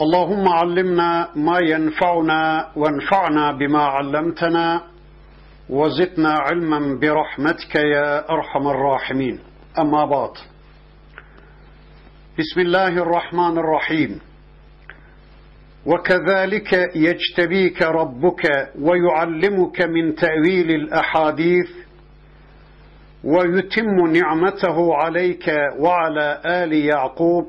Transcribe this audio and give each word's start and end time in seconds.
اللهم 0.00 0.48
علمنا 0.48 1.28
ما 1.36 1.58
ينفعنا 1.58 2.68
وانفعنا 2.76 3.52
بما 3.52 3.82
علمتنا 3.82 4.82
وزدنا 5.70 6.32
علما 6.32 6.98
برحمتك 7.00 7.74
يا 7.74 8.30
أرحم 8.30 8.68
الراحمين. 8.68 9.38
أما 9.78 10.04
بعد. 10.04 10.30
بسم 12.38 12.60
الله 12.60 12.88
الرحمن 12.88 13.58
الرحيم. 13.58 14.20
وكذلك 15.86 16.72
يجتبيك 16.96 17.82
ربك 17.82 18.70
ويعلمك 18.80 19.80
من 19.82 20.14
تأويل 20.14 20.70
الأحاديث 20.70 21.70
ويتم 23.24 24.06
نعمته 24.12 24.94
عليك 24.94 25.46
وعلى 25.78 26.40
آل 26.46 26.72
يعقوب 26.72 27.46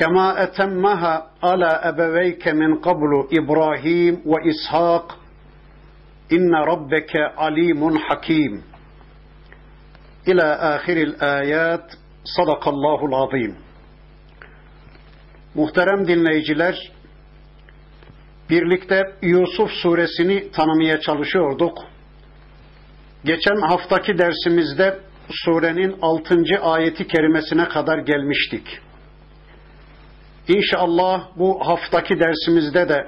كما 0.00 0.42
أتمها 0.42 1.26
على 1.42 1.66
أبويك 1.66 2.48
من 2.48 2.74
قبل 2.74 3.28
إبراهيم 3.32 4.22
وإسحاق 4.26 5.18
إن 6.32 6.54
ربك 6.54 7.16
عليم 7.16 7.98
حكيم 7.98 8.62
إلى 10.28 10.42
آخر 10.42 10.96
الآيات 10.96 11.92
صدق 12.24 12.68
الله 12.68 13.06
العظيم 13.06 13.66
Muhterem 15.56 16.08
dinleyiciler, 16.08 16.92
birlikte 18.50 19.02
Yusuf 19.22 19.70
suresini 19.70 20.50
tanımaya 20.50 21.00
çalışıyorduk. 21.00 21.78
Geçen 23.24 23.56
haftaki 23.68 24.18
dersimizde 24.18 24.98
surenin 25.30 25.96
6. 26.02 26.36
ayeti 26.62 27.06
kerimesine 27.06 27.68
kadar 27.68 27.98
gelmiştik. 27.98 28.80
İnşallah 30.47 31.27
bu 31.37 31.67
haftaki 31.67 32.19
dersimizde 32.19 32.89
de 32.89 33.07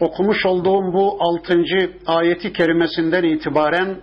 okumuş 0.00 0.46
olduğum 0.46 0.92
bu 0.92 1.18
altıncı 1.20 1.92
ayeti 2.06 2.52
kerimesinden 2.52 3.22
itibaren 3.24 4.00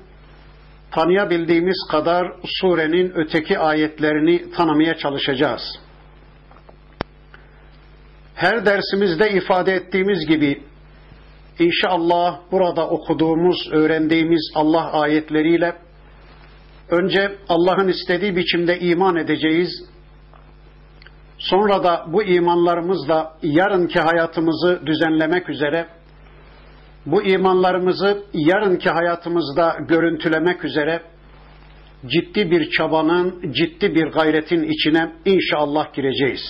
tanıyabildiğimiz 0.91 1.87
kadar 1.91 2.27
surenin 2.61 3.11
öteki 3.15 3.59
ayetlerini 3.59 4.51
tanımaya 4.51 4.97
çalışacağız. 4.97 5.61
Her 8.35 8.65
dersimizde 8.65 9.29
ifade 9.31 9.73
ettiğimiz 9.73 10.25
gibi 10.27 10.63
inşallah 11.59 12.39
burada 12.51 12.87
okuduğumuz, 12.89 13.69
öğrendiğimiz 13.71 14.51
Allah 14.55 14.91
ayetleriyle 14.91 15.75
önce 16.89 17.35
Allah'ın 17.49 17.87
istediği 17.87 18.35
biçimde 18.35 18.79
iman 18.79 19.15
edeceğiz, 19.15 19.92
Sonra 21.53 21.83
da 21.83 22.05
bu 22.07 22.23
imanlarımızla 22.23 23.37
yarınki 23.41 23.99
hayatımızı 23.99 24.81
düzenlemek 24.85 25.49
üzere, 25.49 25.87
bu 27.05 27.23
imanlarımızı 27.23 28.23
yarınki 28.33 28.89
hayatımızda 28.89 29.77
görüntülemek 29.87 30.65
üzere 30.65 31.01
ciddi 32.05 32.51
bir 32.51 32.69
çabanın, 32.69 33.51
ciddi 33.51 33.95
bir 33.95 34.07
gayretin 34.07 34.63
içine 34.63 35.11
inşallah 35.25 35.93
gireceğiz. 35.93 36.41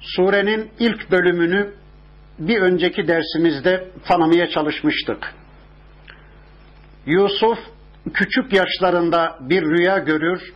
Surenin 0.00 0.70
ilk 0.78 1.10
bölümünü 1.10 1.74
bir 2.38 2.60
önceki 2.60 3.08
dersimizde 3.08 3.88
tanımaya 4.08 4.50
çalışmıştık. 4.50 5.34
Yusuf 7.06 7.58
küçük 8.14 8.52
yaşlarında 8.52 9.38
bir 9.40 9.62
rüya 9.62 9.98
görür, 9.98 10.54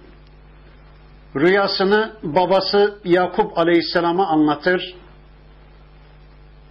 rüyasını 1.40 2.12
babası 2.22 2.98
Yakup 3.04 3.58
Aleyhisselam'a 3.58 4.26
anlatır. 4.26 4.94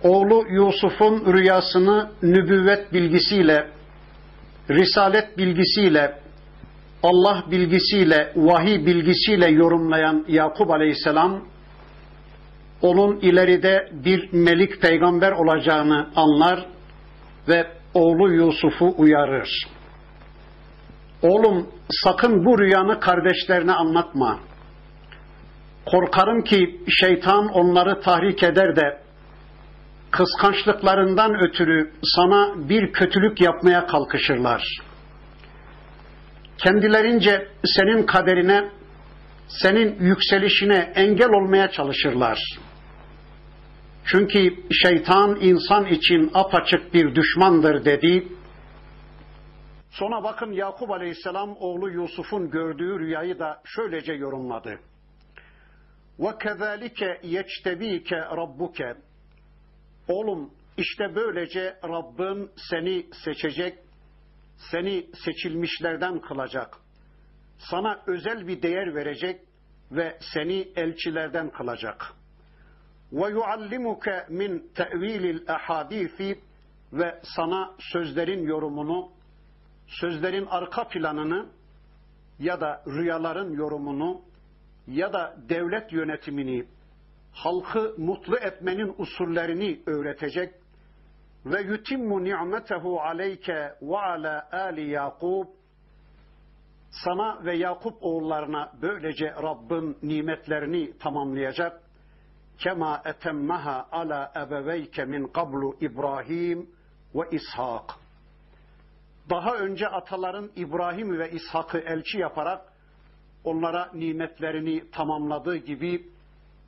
Oğlu 0.03 0.45
Yusuf'un 0.49 1.33
rüyasını 1.33 2.09
nübüvvet 2.21 2.93
bilgisiyle, 2.93 3.67
risalet 4.69 5.37
bilgisiyle, 5.37 6.19
Allah 7.03 7.43
bilgisiyle, 7.51 8.33
vahiy 8.35 8.85
bilgisiyle 8.85 9.47
yorumlayan 9.47 10.25
Yakup 10.27 10.71
Aleyhisselam, 10.71 11.43
onun 12.81 13.19
ileride 13.19 13.89
bir 13.91 14.33
melik 14.33 14.81
peygamber 14.81 15.31
olacağını 15.31 16.07
anlar 16.15 16.65
ve 17.47 17.67
oğlu 17.93 18.33
Yusuf'u 18.33 18.93
uyarır. 18.97 19.67
Oğlum 21.21 21.67
sakın 21.89 22.45
bu 22.45 22.59
rüyanı 22.59 22.99
kardeşlerine 22.99 23.73
anlatma. 23.73 24.39
Korkarım 25.91 26.43
ki 26.43 26.81
şeytan 26.87 27.47
onları 27.47 28.01
tahrik 28.01 28.43
eder 28.43 28.75
de 28.75 29.01
kıskançlıklarından 30.11 31.35
ötürü 31.35 31.91
sana 32.03 32.69
bir 32.69 32.93
kötülük 32.93 33.41
yapmaya 33.41 33.87
kalkışırlar. 33.87 34.63
Kendilerince 36.57 37.47
senin 37.63 38.05
kaderine, 38.05 38.69
senin 39.47 39.99
yükselişine 39.99 40.91
engel 40.95 41.29
olmaya 41.29 41.71
çalışırlar. 41.71 42.39
Çünkü 44.05 44.55
şeytan 44.83 45.37
insan 45.41 45.85
için 45.85 46.31
apaçık 46.33 46.93
bir 46.93 47.15
düşmandır 47.15 47.85
dedi. 47.85 48.27
Sonra 49.89 50.23
bakın 50.23 50.51
Yakup 50.51 50.91
Aleyhisselam 50.91 51.55
oğlu 51.59 51.89
Yusuf'un 51.89 52.49
gördüğü 52.49 52.99
rüyayı 52.99 53.39
da 53.39 53.61
şöylece 53.65 54.13
yorumladı 54.13 54.79
وَكَذَٰلِكَ 56.18 57.00
يَجْتَب۪يكَ 57.22 58.10
رَبُّكَ 58.12 58.96
Oğlum 60.08 60.50
işte 60.76 61.14
böylece 61.14 61.78
Rabbin 61.84 62.50
seni 62.70 63.06
seçecek, 63.24 63.78
seni 64.70 65.06
seçilmişlerden 65.24 66.20
kılacak. 66.20 66.78
Sana 67.58 68.02
özel 68.06 68.46
bir 68.46 68.62
değer 68.62 68.94
verecek 68.94 69.40
ve 69.90 70.18
seni 70.34 70.68
elçilerden 70.76 71.50
kılacak. 71.50 72.12
وَيُعَلِّمُكَ 73.12 74.26
مِنْ 74.28 74.60
تَأْو۪يلِ 74.74 75.44
الْاَحَاد۪يفِ 75.44 76.38
Ve 76.92 77.20
sana 77.36 77.74
sözlerin 77.78 78.46
yorumunu, 78.46 79.12
sözlerin 79.86 80.46
arka 80.46 80.88
planını 80.88 81.48
ya 82.38 82.60
da 82.60 82.82
rüyaların 82.86 83.52
yorumunu 83.52 84.22
ya 84.87 85.13
da 85.13 85.35
devlet 85.49 85.93
yönetimini, 85.93 86.65
halkı 87.31 87.95
mutlu 87.97 88.37
etmenin 88.37 88.95
usullerini 88.97 89.81
öğretecek 89.85 90.53
ve 91.45 91.61
yutimmu 91.61 92.23
ni'metehu 92.23 93.01
aleyke 93.01 93.75
ve 93.81 93.97
ala 93.97 94.49
ali 94.51 94.89
Yakub 94.89 95.47
sana 96.91 97.45
ve 97.45 97.57
Yakup 97.57 98.03
oğullarına 98.03 98.71
böylece 98.81 99.29
Rabbin 99.29 99.97
nimetlerini 100.03 100.97
tamamlayacak. 100.97 101.81
Kema 102.57 103.01
etemmeha 103.05 103.87
ala 103.91 104.31
ebeveyke 104.35 105.05
min 105.05 105.27
qablu 105.27 105.77
İbrahim 105.81 106.69
ve 107.15 107.21
İshak. 107.31 107.95
Daha 109.29 109.55
önce 109.55 109.87
ataların 109.87 110.51
İbrahim 110.55 111.19
ve 111.19 111.31
İshak'ı 111.31 111.77
elçi 111.77 112.17
yaparak 112.17 112.73
onlara 113.43 113.91
nimetlerini 113.93 114.91
tamamladığı 114.91 115.57
gibi 115.57 116.07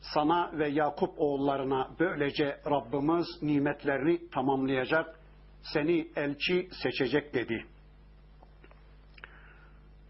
sana 0.02 0.52
ve 0.54 0.68
Yakup 0.70 1.14
oğullarına 1.18 1.90
böylece 2.00 2.62
Rabbimiz 2.70 3.28
nimetlerini 3.42 4.30
tamamlayacak, 4.30 5.20
seni 5.62 6.08
elçi 6.16 6.70
seçecek 6.84 7.34
dedi. 7.34 7.66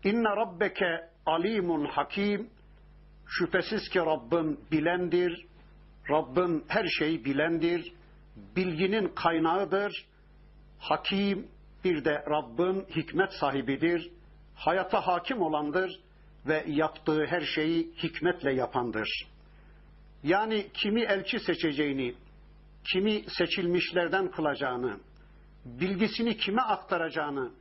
İnne 0.04 0.30
rabbeke 0.30 1.10
alimun 1.26 1.86
hakim, 1.86 2.50
şüphesiz 3.28 3.90
ki 3.90 4.00
Rabbin 4.00 4.60
bilendir, 4.72 5.46
Rabbin 6.10 6.66
her 6.68 6.88
şeyi 7.00 7.26
bilendir, 7.26 7.94
bilginin 8.56 9.08
kaynağıdır, 9.08 10.06
hakim 10.80 11.48
bir 11.84 12.06
de 12.06 12.26
Rabbin 12.30 12.86
hikmet 12.96 13.34
sahibidir, 13.34 14.12
hayata 14.56 15.08
hakim 15.08 15.42
olandır, 15.42 16.00
ve 16.48 16.64
yaptığı 16.68 17.26
her 17.26 17.42
şeyi 17.42 17.92
hikmetle 18.04 18.54
yapandır. 18.54 19.28
Yani 20.24 20.68
kimi 20.74 21.02
elçi 21.02 21.40
seçeceğini, 21.40 22.16
kimi 22.92 23.24
seçilmişlerden 23.38 24.32
kılacağını, 24.32 25.00
bilgisini 25.66 26.38
kime 26.38 26.62
aktaracağını, 26.62 27.52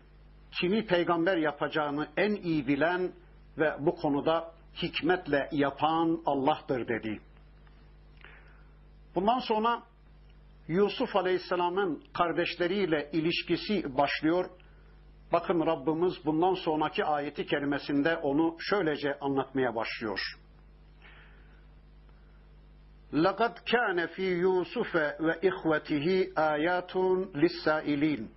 kimi 0.61 0.87
peygamber 0.87 1.37
yapacağını 1.37 2.09
en 2.17 2.35
iyi 2.35 2.67
bilen 2.67 3.13
ve 3.59 3.77
bu 3.81 3.97
konuda 3.97 4.53
hikmetle 4.83 5.49
yapan 5.53 6.23
Allah'tır 6.27 6.89
dedi. 6.89 7.21
Bundan 9.15 9.39
sonra 9.39 9.83
Yusuf 10.69 11.17
Aleyhisselam'ın 11.17 12.05
kardeşleriyle 12.13 13.11
ilişkisi 13.13 13.97
başlıyor. 13.97 14.51
Bakın 15.34 15.66
Rabbimiz 15.66 16.14
bundan 16.26 16.54
sonraki 16.54 17.06
ayeti 17.06 17.46
kerimesinde 17.46 18.18
onu 18.18 18.56
şöylece 18.60 19.20
anlatmaya 19.20 19.76
başlıyor. 19.76 20.20
لَقَدْ 23.14 23.54
كَانَ 23.66 24.08
ف۪ي 24.08 24.42
يُوسُفَ 24.42 24.94
وَاِخْوَتِهِ 25.20 26.34
آيَاتٌ 26.34 26.94
لِلسَّائِلِينَ 27.34 28.28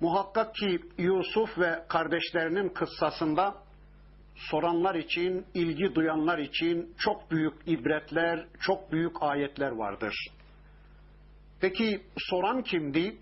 Muhakkak 0.00 0.54
ki 0.54 0.80
Yusuf 0.98 1.58
ve 1.58 1.84
kardeşlerinin 1.88 2.68
kıssasında 2.68 3.54
soranlar 4.34 4.94
için, 4.94 5.46
ilgi 5.54 5.94
duyanlar 5.94 6.38
için 6.38 6.94
çok 6.98 7.30
büyük 7.30 7.54
ibretler, 7.66 8.46
çok 8.60 8.92
büyük 8.92 9.22
ayetler 9.22 9.70
vardır. 9.70 10.14
Peki 11.60 12.02
soran 12.18 12.62
kimdi? 12.62 13.18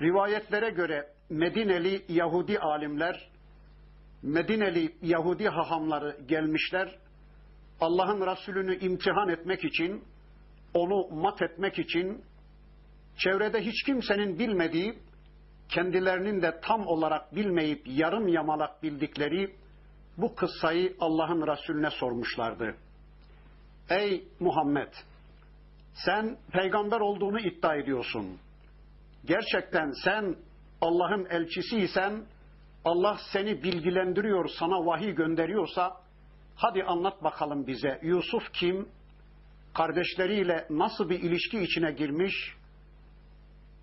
Rivayetlere 0.00 0.70
göre 0.70 1.06
Medineli 1.30 2.04
Yahudi 2.08 2.58
alimler, 2.58 3.30
Medineli 4.22 4.94
Yahudi 5.02 5.48
hahamları 5.48 6.16
gelmişler, 6.28 6.98
Allah'ın 7.80 8.26
Resulünü 8.26 8.78
imtihan 8.78 9.28
etmek 9.28 9.64
için, 9.64 10.04
onu 10.74 11.08
mat 11.08 11.42
etmek 11.42 11.78
için, 11.78 12.24
çevrede 13.18 13.60
hiç 13.60 13.82
kimsenin 13.82 14.38
bilmediği, 14.38 14.98
kendilerinin 15.68 16.42
de 16.42 16.60
tam 16.62 16.86
olarak 16.86 17.36
bilmeyip 17.36 17.82
yarım 17.86 18.28
yamalak 18.28 18.82
bildikleri 18.82 19.54
bu 20.16 20.34
kıssayı 20.34 20.96
Allah'ın 21.00 21.46
Resulüne 21.46 21.90
sormuşlardı. 21.90 22.74
Ey 23.90 24.24
Muhammed! 24.40 24.92
Sen 25.94 26.36
peygamber 26.52 27.00
olduğunu 27.00 27.40
iddia 27.40 27.74
ediyorsun. 27.76 28.38
Gerçekten 29.28 29.90
sen 30.04 30.36
Allah'ın 30.80 31.24
elçisiysen, 31.24 32.24
Allah 32.84 33.18
seni 33.32 33.62
bilgilendiriyor, 33.62 34.48
sana 34.58 34.86
vahiy 34.86 35.14
gönderiyorsa, 35.14 35.96
hadi 36.56 36.84
anlat 36.84 37.24
bakalım 37.24 37.66
bize. 37.66 38.00
Yusuf 38.02 38.52
kim? 38.52 38.88
Kardeşleriyle 39.74 40.66
nasıl 40.70 41.10
bir 41.10 41.20
ilişki 41.20 41.60
içine 41.60 41.92
girmiş? 41.92 42.34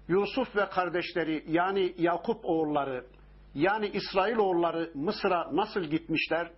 Yusuf 0.08 0.56
ve 0.56 0.70
kardeşleri 0.70 1.44
yani 1.48 1.94
Yakup 1.98 2.46
oğulları 2.46 3.06
yani 3.56 3.88
İsrail 3.88 4.38
oğulları 4.38 4.92
Mısır'a 4.96 5.56
nasıl 5.56 5.82
gitmişler? 5.82 6.52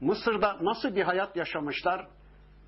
Mısır'da 0.00 0.58
nasıl 0.60 0.96
bir 0.96 1.02
hayat 1.02 1.36
yaşamışlar? 1.36 2.06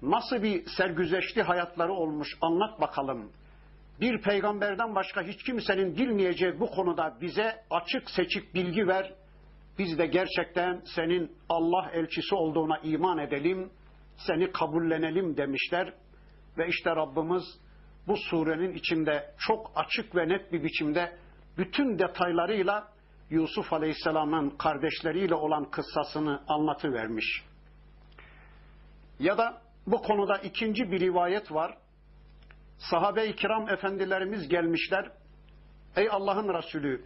Nasıl 0.03 0.43
bir 0.43 0.67
sergüzeşli 0.77 1.43
hayatları 1.43 1.93
olmuş? 1.93 2.29
Anlat 2.41 2.81
bakalım. 2.81 3.33
Bir 4.01 4.23
peygamberden 4.23 4.95
başka 4.95 5.23
hiç 5.23 5.43
kimsenin 5.43 5.97
bilmeyeceği 5.97 6.61
bu 6.61 6.71
konuda 6.71 7.19
bize 7.21 7.63
açık 7.71 8.11
seçik 8.11 8.55
bilgi 8.55 8.87
ver. 8.87 9.15
Biz 9.79 9.99
de 9.99 10.07
gerçekten 10.07 10.83
senin 10.95 11.33
Allah 11.49 11.91
elçisi 11.93 12.35
olduğuna 12.35 12.79
iman 12.79 13.19
edelim, 13.19 13.71
seni 14.17 14.53
kabullenelim 14.53 15.37
demişler. 15.37 15.95
Ve 16.59 16.69
işte 16.69 16.91
Rabbimiz 16.91 17.43
bu 18.07 18.17
surenin 18.17 18.75
içinde 18.75 19.35
çok 19.39 19.73
açık 19.75 20.17
ve 20.17 20.29
net 20.29 20.53
bir 20.53 20.63
biçimde 20.65 21.17
bütün 21.59 21.99
detaylarıyla 21.99 22.89
Yusuf 23.31 23.73
Aleyhisselam'ın 23.73 24.51
kardeşleriyle 24.51 25.35
olan 25.35 25.71
kıssasını 25.71 26.43
anlatıvermiş. 26.49 27.43
Ya 29.19 29.39
da 29.39 29.63
bu 29.87 30.03
konuda 30.03 30.39
ikinci 30.39 30.91
bir 30.91 31.01
rivayet 31.01 31.53
var. 31.53 31.79
Sahabe-i 32.91 33.37
kiram 33.37 33.69
efendilerimiz 33.69 34.49
gelmişler. 34.49 35.13
Ey 35.97 36.09
Allah'ın 36.11 36.55
Resulü, 36.55 37.05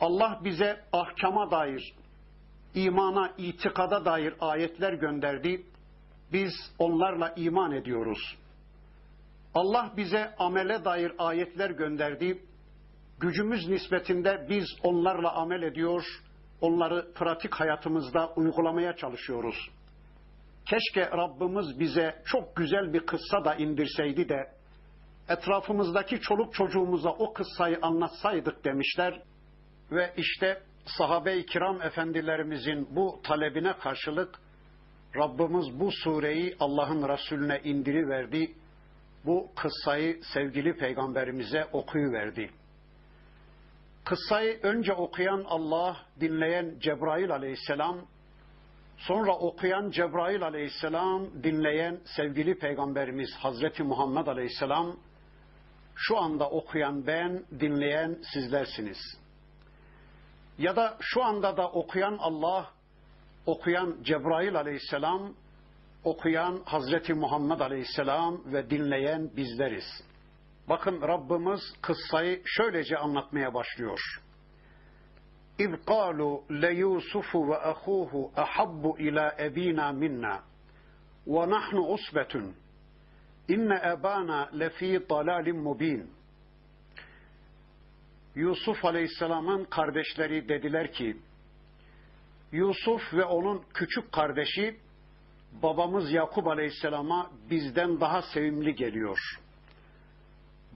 Allah 0.00 0.40
bize 0.44 0.84
ahkama 0.92 1.50
dair, 1.50 1.94
imana, 2.74 3.32
itikada 3.38 4.04
dair 4.04 4.34
ayetler 4.40 4.92
gönderdi. 4.92 5.66
Biz 6.32 6.52
onlarla 6.78 7.34
iman 7.36 7.72
ediyoruz. 7.72 8.36
Allah 9.54 9.92
bize 9.96 10.34
amele 10.38 10.84
dair 10.84 11.12
ayetler 11.18 11.70
gönderdi 11.70 12.42
gücümüz 13.22 13.68
nispetinde 13.68 14.46
biz 14.48 14.64
onlarla 14.82 15.32
amel 15.32 15.62
ediyor, 15.62 16.04
onları 16.60 17.12
pratik 17.14 17.54
hayatımızda 17.54 18.32
uygulamaya 18.36 18.96
çalışıyoruz. 18.96 19.70
Keşke 20.70 21.10
Rabbimiz 21.10 21.80
bize 21.80 22.22
çok 22.24 22.56
güzel 22.56 22.92
bir 22.92 23.06
kıssa 23.06 23.44
da 23.44 23.54
indirseydi 23.54 24.28
de 24.28 24.52
etrafımızdaki 25.28 26.20
çoluk 26.20 26.54
çocuğumuza 26.54 27.10
o 27.10 27.32
kıssayı 27.32 27.78
anlatsaydık 27.82 28.64
demişler 28.64 29.22
ve 29.90 30.12
işte 30.16 30.62
sahabe-i 30.98 31.46
kiram 31.46 31.82
efendilerimizin 31.82 32.88
bu 32.96 33.20
talebine 33.22 33.72
karşılık 33.72 34.40
Rabbimiz 35.16 35.80
bu 35.80 35.90
sureyi 35.92 36.56
Allah'ın 36.60 37.08
Resulüne 37.08 37.60
indiriverdi. 37.64 38.54
Bu 39.26 39.50
kıssayı 39.56 40.20
sevgili 40.34 40.76
peygamberimize 40.76 41.64
okuyuverdi. 41.72 42.50
Kıssayı 44.04 44.58
önce 44.62 44.92
okuyan 44.92 45.44
Allah, 45.48 45.96
dinleyen 46.20 46.78
Cebrail 46.80 47.30
aleyhisselam, 47.30 47.98
sonra 48.96 49.32
okuyan 49.32 49.90
Cebrail 49.90 50.42
aleyhisselam, 50.42 51.42
dinleyen 51.42 52.00
sevgili 52.16 52.58
peygamberimiz 52.58 53.28
Hazreti 53.38 53.82
Muhammed 53.82 54.26
aleyhisselam, 54.26 54.96
şu 55.94 56.18
anda 56.18 56.50
okuyan 56.50 57.06
ben, 57.06 57.44
dinleyen 57.60 58.18
sizlersiniz. 58.32 58.98
Ya 60.58 60.76
da 60.76 60.96
şu 61.00 61.24
anda 61.24 61.56
da 61.56 61.68
okuyan 61.70 62.18
Allah, 62.20 62.70
okuyan 63.46 63.96
Cebrail 64.02 64.56
aleyhisselam, 64.56 65.34
okuyan 66.04 66.62
Hazreti 66.64 67.14
Muhammed 67.14 67.60
aleyhisselam 67.60 68.52
ve 68.52 68.70
dinleyen 68.70 69.30
bizleriz. 69.36 69.84
Bakın 70.68 71.02
Rabbimiz 71.02 71.60
kıssayı 71.82 72.42
şöylece 72.44 72.98
anlatmaya 72.98 73.54
başlıyor. 73.54 74.00
İz 75.58 75.70
qalu 75.86 76.44
le 76.50 76.74
Yusufu 76.74 77.48
ve 77.48 77.56
ahuhu 77.56 78.32
ahabbu 78.36 78.98
ila 78.98 79.36
ebina 79.38 79.92
minna 79.92 80.42
ve 81.26 81.78
usbetun 81.78 82.56
inne 83.48 83.80
ebana 83.92 84.50
lefi 84.58 85.00
dalalin 85.10 85.56
mubin. 85.56 86.10
Yusuf 88.34 88.84
Aleyhisselam'ın 88.84 89.64
kardeşleri 89.64 90.48
dediler 90.48 90.92
ki, 90.92 91.16
Yusuf 92.52 93.14
ve 93.14 93.24
onun 93.24 93.62
küçük 93.74 94.12
kardeşi 94.12 94.76
babamız 95.62 96.12
Yakup 96.12 96.46
Aleyhisselam'a 96.46 97.30
bizden 97.50 98.00
daha 98.00 98.22
sevimli 98.22 98.74
geliyor.'' 98.74 99.42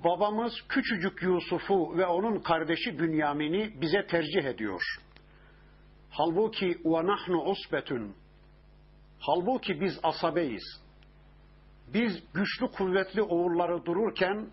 babamız 0.04 0.52
küçücük 0.68 1.22
Yusuf'u 1.22 1.98
ve 1.98 2.06
onun 2.06 2.38
kardeşi 2.38 2.98
Bünyamin'i 2.98 3.80
bize 3.80 4.06
tercih 4.06 4.44
ediyor. 4.44 4.82
Halbuki 6.10 6.78
ve 6.84 7.06
nahnu 7.06 7.42
usbetun. 7.42 8.14
Halbuki 9.20 9.80
biz 9.80 10.00
asabeyiz. 10.02 10.85
Biz 11.94 12.12
güçlü 12.34 12.66
kuvvetli 12.66 13.22
oğulları 13.22 13.84
dururken 13.84 14.50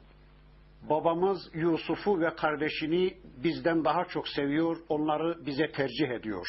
babamız 0.90 1.50
Yusuf'u 1.54 2.20
ve 2.20 2.36
kardeşini 2.36 3.18
bizden 3.44 3.86
daha 3.86 4.06
çok 4.06 4.28
seviyor, 4.28 4.78
onları 4.90 5.46
bize 5.46 5.72
tercih 5.72 6.10
ediyor. 6.10 6.48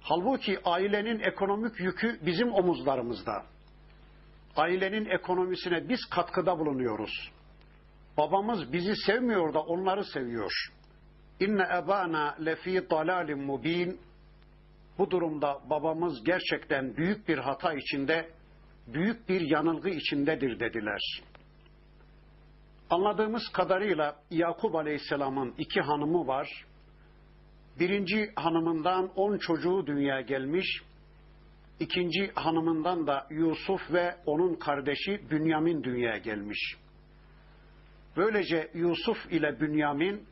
Halbuki 0.00 0.58
ailenin 0.64 1.20
ekonomik 1.20 1.80
yükü 1.80 2.18
bizim 2.26 2.52
omuzlarımızda. 2.52 3.42
Ailenin 4.56 5.04
ekonomisine 5.04 5.88
biz 5.88 6.00
katkıda 6.10 6.58
bulunuyoruz. 6.58 7.30
Babamız 8.18 8.72
bizi 8.72 8.96
sevmiyor 8.96 9.54
da 9.54 9.60
onları 9.60 10.04
seviyor. 10.04 10.52
İnne 11.40 11.62
ebana 11.62 12.36
lefi 12.44 12.90
dalalin 12.90 13.44
mubin. 13.44 14.00
Bu 14.98 15.10
durumda 15.10 15.60
babamız 15.70 16.24
gerçekten 16.24 16.96
büyük 16.96 17.28
bir 17.28 17.38
hata 17.38 17.74
içinde, 17.74 18.30
büyük 18.86 19.28
bir 19.28 19.40
yanılgı 19.40 19.88
içindedir 19.88 20.60
dediler. 20.60 21.00
Anladığımız 22.90 23.42
kadarıyla 23.52 24.16
Yakup 24.30 24.74
Aleyhisselam'ın 24.74 25.54
iki 25.58 25.80
hanımı 25.80 26.26
var. 26.26 26.64
Birinci 27.80 28.32
hanımından 28.36 29.12
on 29.16 29.38
çocuğu 29.38 29.86
dünyaya 29.86 30.20
gelmiş. 30.20 30.82
İkinci 31.80 32.32
hanımından 32.34 33.06
da 33.06 33.26
Yusuf 33.30 33.92
ve 33.92 34.16
onun 34.26 34.54
kardeşi 34.54 35.30
Bünyamin 35.30 35.82
dünyaya 35.82 36.18
gelmiş. 36.18 36.76
Böylece 38.16 38.70
Yusuf 38.74 39.32
ile 39.32 39.60
Bünyamin 39.60 40.26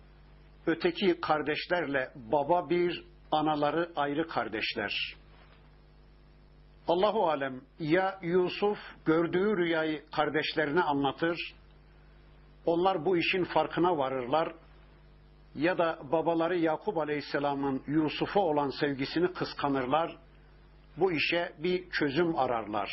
öteki 0.67 1.21
kardeşlerle 1.21 2.11
baba 2.15 2.71
bir, 2.71 3.05
anaları 3.31 3.93
ayrı 3.97 4.29
kardeşler. 4.29 5.17
Allahu 6.91 7.29
alem 7.29 7.61
ya 7.79 8.19
Yusuf 8.23 8.79
gördüğü 9.05 9.57
rüyayı 9.57 10.11
kardeşlerine 10.11 10.83
anlatır. 10.83 11.55
Onlar 12.67 13.05
bu 13.05 13.17
işin 13.17 13.45
farkına 13.45 13.99
varırlar 13.99 14.55
ya 15.55 15.79
da 15.79 15.99
babaları 16.13 16.59
Yakup 16.59 16.99
Aleyhisselam'ın 16.99 17.83
Yusuf'a 17.87 18.41
olan 18.41 18.71
sevgisini 18.81 19.33
kıskanırlar. 19.33 20.17
Bu 20.97 21.13
işe 21.13 21.53
bir 21.59 21.91
çözüm 21.91 22.37
ararlar. 22.37 22.91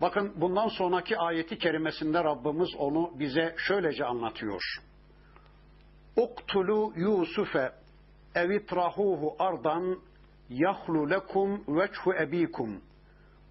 Bakın 0.00 0.32
bundan 0.36 0.68
sonraki 0.68 1.18
ayeti 1.18 1.58
kerimesinde 1.58 2.24
Rabbimiz 2.24 2.68
onu 2.78 3.12
bize 3.18 3.54
şöylece 3.58 4.04
anlatıyor. 4.04 4.62
Uktulu 6.16 6.92
Yusufe 6.96 7.72
evitrahuhu 8.34 9.36
ardan 9.38 9.98
yahlu 10.49 11.09
lekum 11.09 11.63
veçhu 11.67 12.13
ebikum 12.13 12.81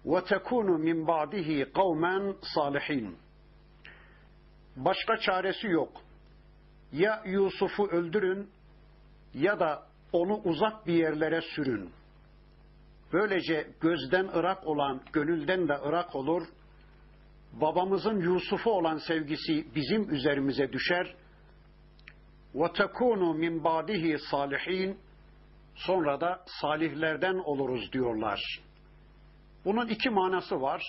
ve 0.05 0.23
tekunu 0.23 0.77
min 0.77 1.07
ba'dihi 1.07 1.71
kavmen 1.73 2.35
salihin. 2.41 3.17
Başka 4.75 5.17
çaresi 5.17 5.67
yok. 5.67 6.01
Ya 6.91 7.23
Yusuf'u 7.25 7.87
öldürün 7.87 8.49
ya 9.33 9.59
da 9.59 9.83
onu 10.13 10.35
uzak 10.37 10.87
bir 10.87 10.93
yerlere 10.93 11.41
sürün. 11.41 11.89
Böylece 13.13 13.67
gözden 13.81 14.27
ırak 14.27 14.67
olan 14.67 15.01
gönülden 15.13 15.67
de 15.67 15.73
ırak 15.73 16.15
olur. 16.15 16.47
Babamızın 17.53 18.19
Yusuf'u 18.19 18.71
olan 18.71 18.97
sevgisi 18.97 19.75
bizim 19.75 20.09
üzerimize 20.09 20.71
düşer. 20.73 21.15
وَتَكُونُوا 22.55 23.37
مِنْ 23.37 23.63
بَعْدِهِ 23.63 24.17
salihin 24.31 24.97
Sonra 25.76 26.20
da 26.20 26.44
salihlerden 26.60 27.34
oluruz 27.34 27.92
diyorlar. 27.92 28.40
Bunun 29.64 29.88
iki 29.88 30.10
manası 30.10 30.60
var. 30.60 30.82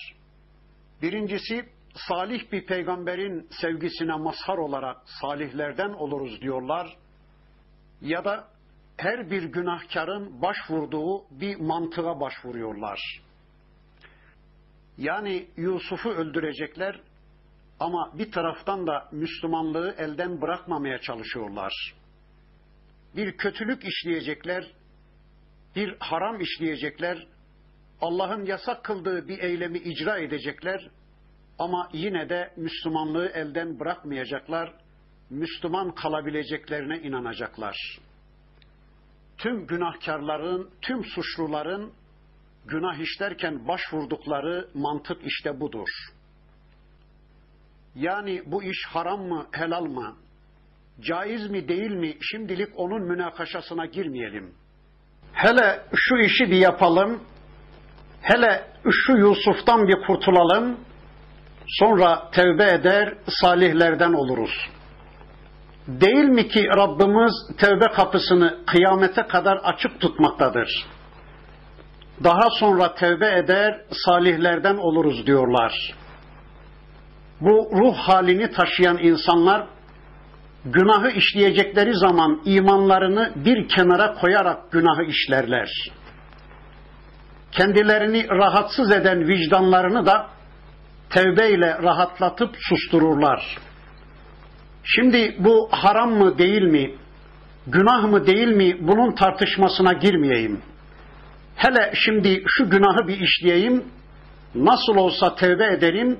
Birincisi 1.02 1.68
salih 2.08 2.52
bir 2.52 2.66
peygamberin 2.66 3.48
sevgisine 3.60 4.16
mazhar 4.16 4.58
olarak 4.58 4.96
salihlerden 5.20 5.90
oluruz 5.90 6.40
diyorlar. 6.40 6.96
Ya 8.00 8.24
da 8.24 8.48
her 8.96 9.30
bir 9.30 9.42
günahkarın 9.42 10.42
başvurduğu 10.42 11.24
bir 11.30 11.56
mantığa 11.56 12.20
başvuruyorlar. 12.20 13.22
Yani 14.98 15.46
Yusuf'u 15.56 16.10
öldürecekler 16.10 17.00
ama 17.80 18.12
bir 18.18 18.32
taraftan 18.32 18.86
da 18.86 19.08
Müslümanlığı 19.12 19.94
elden 19.98 20.40
bırakmamaya 20.40 21.00
çalışıyorlar. 21.00 21.94
Bir 23.16 23.36
kötülük 23.36 23.84
işleyecekler, 23.84 24.66
bir 25.76 25.96
haram 25.98 26.40
işleyecekler, 26.40 27.26
Allah'ın 28.00 28.44
yasak 28.44 28.84
kıldığı 28.84 29.28
bir 29.28 29.38
eylemi 29.38 29.78
icra 29.78 30.18
edecekler 30.18 30.90
ama 31.58 31.88
yine 31.92 32.28
de 32.28 32.52
Müslümanlığı 32.56 33.28
elden 33.28 33.80
bırakmayacaklar, 33.80 34.74
Müslüman 35.30 35.94
kalabileceklerine 35.94 36.98
inanacaklar. 36.98 37.76
Tüm 39.38 39.66
günahkarların, 39.66 40.70
tüm 40.82 41.04
suçluların 41.04 41.92
günah 42.66 42.98
işlerken 42.98 43.68
başvurdukları 43.68 44.68
mantık 44.74 45.20
işte 45.24 45.60
budur. 45.60 45.88
Yani 47.94 48.42
bu 48.46 48.62
iş 48.62 48.86
haram 48.86 49.20
mı, 49.20 49.46
helal 49.52 49.84
mı, 49.84 50.16
caiz 51.00 51.50
mi, 51.50 51.68
değil 51.68 51.90
mi 51.90 52.16
şimdilik 52.20 52.68
onun 52.76 53.02
münakaşasına 53.02 53.86
girmeyelim. 53.86 54.54
Hele 55.32 55.80
şu 55.94 56.16
işi 56.16 56.50
bir 56.50 56.56
yapalım, 56.56 57.22
hele 58.22 58.64
şu 58.90 59.12
Yusuf'tan 59.12 59.88
bir 59.88 60.06
kurtulalım, 60.06 60.76
sonra 61.66 62.30
tevbe 62.30 62.72
eder, 62.72 63.14
salihlerden 63.28 64.12
oluruz. 64.12 64.68
Değil 65.88 66.24
mi 66.24 66.48
ki 66.48 66.66
Rabbimiz 66.76 67.32
tevbe 67.58 67.86
kapısını 67.94 68.58
kıyamete 68.66 69.22
kadar 69.22 69.56
açık 69.56 70.00
tutmaktadır. 70.00 70.86
Daha 72.24 72.50
sonra 72.50 72.94
tevbe 72.94 73.38
eder, 73.38 73.80
salihlerden 74.04 74.76
oluruz 74.76 75.26
diyorlar. 75.26 75.94
Bu 77.40 77.70
ruh 77.72 77.96
halini 77.96 78.50
taşıyan 78.50 78.98
insanlar 78.98 79.66
günahı 80.72 81.10
işleyecekleri 81.10 81.94
zaman 81.94 82.42
imanlarını 82.44 83.32
bir 83.36 83.68
kenara 83.68 84.14
koyarak 84.14 84.72
günahı 84.72 85.02
işlerler. 85.04 85.68
Kendilerini 87.52 88.28
rahatsız 88.28 88.92
eden 88.92 89.28
vicdanlarını 89.28 90.06
da 90.06 90.26
tevbeyle 91.10 91.78
rahatlatıp 91.82 92.56
sustururlar. 92.68 93.58
Şimdi 94.84 95.36
bu 95.38 95.68
haram 95.70 96.12
mı 96.12 96.38
değil 96.38 96.62
mi, 96.62 96.94
günah 97.66 98.04
mı 98.04 98.26
değil 98.26 98.48
mi 98.48 98.76
bunun 98.80 99.14
tartışmasına 99.14 99.92
girmeyeyim. 99.92 100.60
Hele 101.56 101.92
şimdi 101.94 102.42
şu 102.46 102.70
günahı 102.70 103.08
bir 103.08 103.20
işleyeyim, 103.20 103.84
nasıl 104.54 104.96
olsa 104.96 105.34
tevbe 105.34 105.66
ederim, 105.66 106.18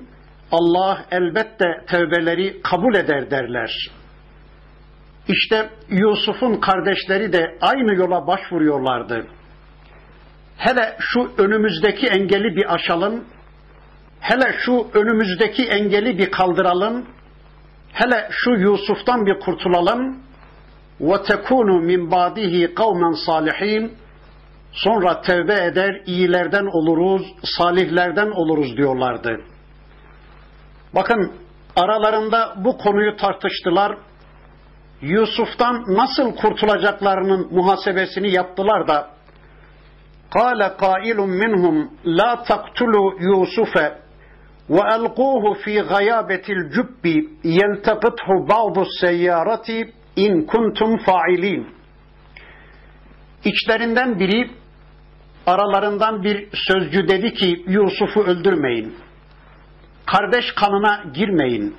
Allah 0.51 1.05
elbette 1.11 1.65
tevbeleri 1.87 2.61
kabul 2.61 2.95
eder 2.95 3.31
derler. 3.31 3.89
İşte 5.28 5.70
Yusuf'un 5.88 6.54
kardeşleri 6.60 7.32
de 7.32 7.58
aynı 7.60 7.94
yola 7.94 8.26
başvuruyorlardı. 8.26 9.26
Hele 10.56 10.96
şu 10.98 11.30
önümüzdeki 11.38 12.06
engeli 12.06 12.56
bir 12.56 12.74
aşalım, 12.74 13.24
hele 14.20 14.54
şu 14.58 14.86
önümüzdeki 14.94 15.64
engeli 15.64 16.18
bir 16.18 16.30
kaldıralım, 16.30 17.06
hele 17.92 18.28
şu 18.30 18.50
Yusuf'tan 18.50 19.26
bir 19.26 19.40
kurtulalım, 19.40 20.24
وَتَكُونُ 21.00 21.70
مِنْ 21.90 22.10
بَعْدِهِ 22.10 22.74
قَوْمًا 22.74 23.10
صَالِحِينَ 23.26 23.90
Sonra 24.72 25.20
tevbe 25.20 25.64
eder, 25.64 26.02
iyilerden 26.06 26.66
oluruz, 26.66 27.22
salihlerden 27.42 28.30
oluruz 28.30 28.76
diyorlardı. 28.76 29.40
Bakın 30.94 31.32
aralarında 31.76 32.54
bu 32.56 32.78
konuyu 32.78 33.16
tartıştılar. 33.16 33.98
Yusuf'tan 35.00 35.84
nasıl 35.88 36.36
kurtulacaklarının 36.36 37.48
muhasebesini 37.52 38.34
yaptılar 38.34 38.88
da 38.88 39.14
قال 40.38 40.60
قائل 40.62 41.18
منهم 41.42 41.76
لا 42.04 42.32
تقتلوا 42.50 43.08
يوسف 43.30 43.74
وألقوه 44.68 45.44
في 45.64 45.80
غيابة 45.80 46.46
الجب 46.56 47.04
يلتقطه 47.44 48.28
بعض 48.54 48.76
السيارة 48.78 49.68
إن 50.18 50.32
كنتم 50.52 50.96
فاعلين 51.06 51.64
İçlerinden 53.44 54.18
biri 54.18 54.50
aralarından 55.46 56.22
bir 56.22 56.48
sözcü 56.68 57.08
dedi 57.08 57.34
ki 57.34 57.64
Yusuf'u 57.66 58.20
öldürmeyin. 58.22 58.94
Kardeş 60.06 60.44
kanına 60.56 61.04
girmeyin. 61.14 61.76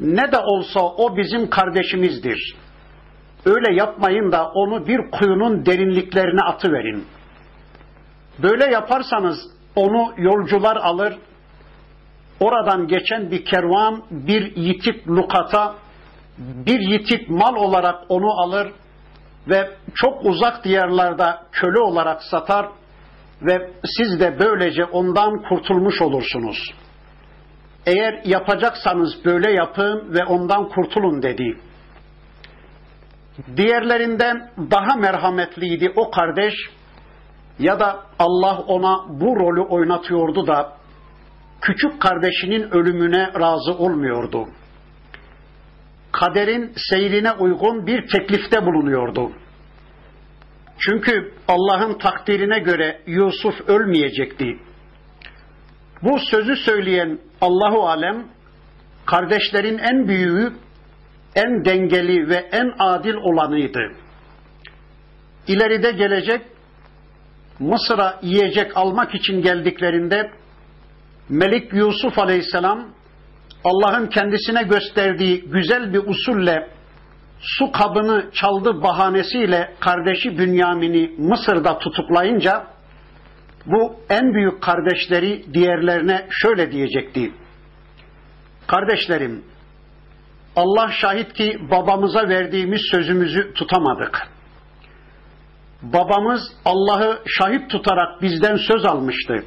ne 0.00 0.32
de 0.32 0.38
olsa 0.38 0.80
o 0.80 1.16
bizim 1.16 1.50
kardeşimizdir. 1.50 2.56
Öyle 3.44 3.74
yapmayın 3.74 4.32
da 4.32 4.50
onu 4.54 4.86
bir 4.86 5.10
kuyunun 5.10 5.66
derinliklerine 5.66 6.40
atıverin. 6.40 7.04
Böyle 8.42 8.64
yaparsanız 8.64 9.38
onu 9.76 10.12
yolcular 10.16 10.76
alır, 10.76 11.18
oradan 12.40 12.86
geçen 12.86 13.30
bir 13.30 13.44
kervan 13.44 14.02
bir 14.10 14.56
yitik 14.56 15.08
lukata, 15.08 15.74
bir 16.38 16.80
yitik 16.80 17.30
mal 17.30 17.56
olarak 17.56 17.94
onu 18.08 18.40
alır 18.40 18.72
ve 19.48 19.70
çok 19.94 20.24
uzak 20.24 20.64
diyarlarda 20.64 21.46
köle 21.52 21.80
olarak 21.80 22.22
satar 22.22 22.68
ve 23.42 23.70
siz 23.84 24.20
de 24.20 24.36
böylece 24.38 24.84
ondan 24.84 25.42
kurtulmuş 25.42 26.02
olursunuz. 26.02 26.58
Eğer 27.86 28.20
yapacaksanız 28.24 29.24
böyle 29.24 29.52
yapın 29.52 30.14
ve 30.14 30.24
ondan 30.24 30.68
kurtulun 30.68 31.22
dedi. 31.22 31.60
Diğerlerinden 33.56 34.50
daha 34.70 34.96
merhametliydi 34.96 35.92
o 35.96 36.10
kardeş 36.10 36.54
ya 37.58 37.80
da 37.80 38.02
Allah 38.18 38.58
ona 38.58 39.04
bu 39.08 39.36
rolü 39.36 39.60
oynatıyordu 39.60 40.46
da 40.46 40.72
küçük 41.60 42.02
kardeşinin 42.02 42.70
ölümüne 42.70 43.32
razı 43.40 43.72
olmuyordu. 43.78 44.48
Kaderin 46.12 46.72
seyrine 46.90 47.32
uygun 47.32 47.86
bir 47.86 48.08
teklifte 48.08 48.66
bulunuyordu. 48.66 49.32
Çünkü 50.78 51.32
Allah'ın 51.48 51.98
takdirine 51.98 52.58
göre 52.58 53.00
Yusuf 53.06 53.68
ölmeyecekti. 53.68 54.58
Bu 56.02 56.18
sözü 56.18 56.56
söyleyen 56.56 57.18
Allahu 57.40 57.88
alem 57.88 58.26
kardeşlerin 59.06 59.78
en 59.78 60.08
büyüğü, 60.08 60.52
en 61.34 61.64
dengeli 61.64 62.28
ve 62.28 62.48
en 62.52 62.72
adil 62.78 63.14
olanıydı. 63.14 63.80
İleride 65.46 65.90
gelecek 65.90 66.42
Mısır'a 67.58 68.18
yiyecek 68.22 68.76
almak 68.76 69.14
için 69.14 69.42
geldiklerinde 69.42 70.30
Melik 71.28 71.72
Yusuf 71.72 72.18
Aleyhisselam 72.18 72.88
Allah'ın 73.64 74.06
kendisine 74.06 74.62
gösterdiği 74.62 75.44
güzel 75.50 75.92
bir 75.92 76.06
usulle 76.06 76.68
su 77.40 77.72
kabını 77.72 78.30
çaldı 78.32 78.82
bahanesiyle 78.82 79.74
kardeşi 79.80 80.38
Bünyamin'i 80.38 81.14
Mısır'da 81.18 81.78
tutuklayınca 81.78 82.66
bu 83.66 83.96
en 84.10 84.34
büyük 84.34 84.62
kardeşleri 84.62 85.44
diğerlerine 85.54 86.26
şöyle 86.30 86.72
diyecekti. 86.72 87.32
Kardeşlerim, 88.66 89.44
Allah 90.56 90.90
şahit 91.00 91.32
ki 91.32 91.58
babamıza 91.70 92.28
verdiğimiz 92.28 92.80
sözümüzü 92.90 93.52
tutamadık. 93.54 94.28
Babamız 95.82 96.40
Allah'ı 96.64 97.22
şahit 97.26 97.70
tutarak 97.70 98.22
bizden 98.22 98.56
söz 98.56 98.84
almıştı. 98.84 99.44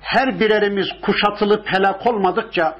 Her 0.00 0.40
birerimiz 0.40 0.86
kuşatılıp 1.02 1.72
helak 1.72 2.06
olmadıkça 2.06 2.76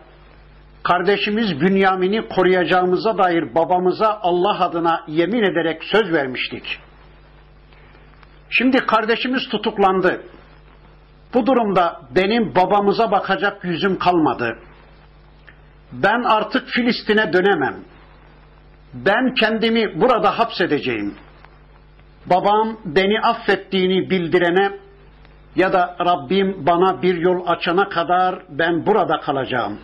kardeşimiz 0.83 1.61
Bünyamin'i 1.61 2.29
koruyacağımıza 2.29 3.19
dair 3.19 3.55
babamıza 3.55 4.19
Allah 4.23 4.65
adına 4.65 5.05
yemin 5.09 5.43
ederek 5.43 5.83
söz 5.85 6.13
vermiştik. 6.13 6.81
Şimdi 8.53 8.77
kardeşimiz 8.77 9.49
tutuklandı. 9.49 10.23
Bu 11.35 11.47
durumda 11.47 12.01
benim 12.15 12.55
babamıza 12.55 13.11
bakacak 13.11 13.65
yüzüm 13.65 13.99
kalmadı. 13.99 14.59
Ben 15.93 16.23
artık 16.23 16.69
Filistin'e 16.69 17.33
dönemem. 17.33 17.77
Ben 18.95 19.35
kendimi 19.35 20.01
burada 20.01 20.39
hapsedeceğim. 20.39 21.15
Babam 22.27 22.79
beni 22.85 23.21
affettiğini 23.21 24.11
bildirene 24.11 24.79
ya 25.57 25.73
da 25.73 25.97
Rabbim 26.01 26.67
bana 26.67 27.03
bir 27.03 27.15
yol 27.17 27.47
açana 27.47 27.89
kadar 27.89 28.43
ben 28.49 28.87
burada 28.87 29.21
kalacağım. 29.21 29.79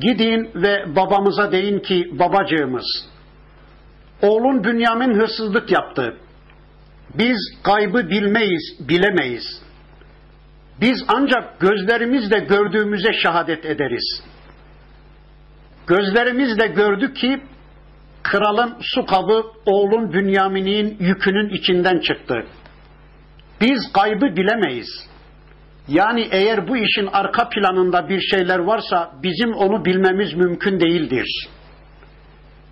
Gidin 0.00 0.50
ve 0.54 0.96
babamıza 0.96 1.52
deyin 1.52 1.78
ki 1.78 2.10
babacığımız, 2.18 2.84
oğlun 4.22 4.64
Bünyamin 4.64 5.14
hırsızlık 5.14 5.70
yaptı. 5.70 6.16
Biz 7.14 7.36
kaybı 7.62 8.10
bilmeyiz, 8.10 8.88
bilemeyiz. 8.88 9.62
Biz 10.80 11.04
ancak 11.08 11.60
gözlerimizle 11.60 12.38
gördüğümüze 12.38 13.12
şehadet 13.22 13.64
ederiz. 13.64 14.22
Gözlerimizle 15.86 16.66
gördük 16.66 17.16
ki 17.16 17.42
kralın 18.22 18.76
su 18.80 19.06
kabı 19.06 19.44
oğlun 19.66 20.12
Bünyamin'in 20.12 20.96
yükünün 21.00 21.48
içinden 21.48 21.98
çıktı. 21.98 22.46
Biz 23.60 23.92
kaybı 23.92 24.36
bilemeyiz. 24.36 24.88
Yani 25.88 26.28
eğer 26.30 26.68
bu 26.68 26.76
işin 26.76 27.06
arka 27.06 27.48
planında 27.48 28.08
bir 28.08 28.20
şeyler 28.20 28.58
varsa 28.58 29.12
bizim 29.22 29.54
onu 29.54 29.84
bilmemiz 29.84 30.34
mümkün 30.34 30.80
değildir. 30.80 31.48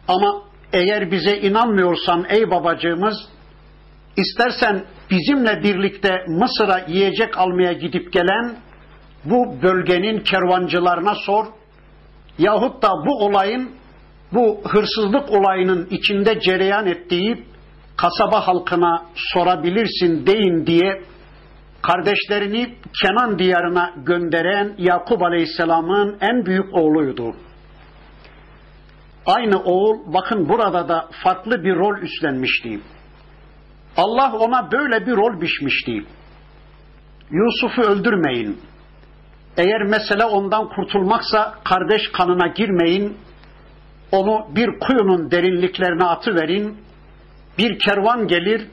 Ama 0.09 0.43
eğer 0.73 1.11
bize 1.11 1.37
inanmıyorsan 1.37 2.27
ey 2.29 2.51
babacığımız, 2.51 3.15
istersen 4.17 4.85
bizimle 5.11 5.63
birlikte 5.63 6.25
Mısır'a 6.29 6.79
yiyecek 6.89 7.39
almaya 7.39 7.73
gidip 7.73 8.13
gelen 8.13 8.57
bu 9.25 9.63
bölgenin 9.63 10.19
kervancılarına 10.21 11.15
sor 11.15 11.47
yahut 12.39 12.83
da 12.83 12.89
bu 13.07 13.25
olayın 13.25 13.71
bu 14.33 14.61
hırsızlık 14.65 15.31
olayının 15.31 15.89
içinde 15.91 16.41
cereyan 16.41 16.87
ettiği 16.87 17.45
kasaba 17.97 18.47
halkına 18.47 19.07
sorabilirsin 19.15 20.27
deyin 20.27 20.67
diye 20.67 21.03
kardeşlerini 21.83 22.75
Kenan 23.03 23.39
diyarına 23.39 23.95
gönderen 23.97 24.75
Yakup 24.79 25.23
Aleyhisselam'ın 25.23 26.19
en 26.21 26.47
büyük 26.47 26.75
oğluydu. 26.75 27.35
Aynı 29.27 29.63
oğul 29.63 30.15
bakın 30.15 30.49
burada 30.49 30.89
da 30.89 31.09
farklı 31.25 31.65
bir 31.65 31.75
rol 31.75 31.99
üstlenmişti. 32.03 32.81
Allah 33.97 34.33
ona 34.39 34.73
böyle 34.73 35.07
bir 35.07 35.17
rol 35.17 35.41
biçmişti. 35.41 36.05
Yusuf'u 37.31 37.83
öldürmeyin. 37.83 38.61
Eğer 39.57 39.83
mesele 39.83 40.25
ondan 40.25 40.69
kurtulmaksa 40.69 41.55
kardeş 41.65 42.03
kanına 42.13 42.47
girmeyin. 42.47 43.17
Onu 44.13 44.47
bir 44.55 44.79
kuyunun 44.79 45.31
derinliklerine 45.31 46.05
atıverin. 46.05 46.79
Bir 47.59 47.79
kervan 47.79 48.27
gelir, 48.27 48.69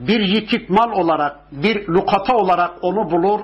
bir 0.00 0.20
yitik 0.20 0.70
mal 0.70 0.92
olarak, 0.92 1.36
bir 1.52 1.88
lukata 1.88 2.36
olarak 2.36 2.70
onu 2.82 3.10
bulur 3.10 3.40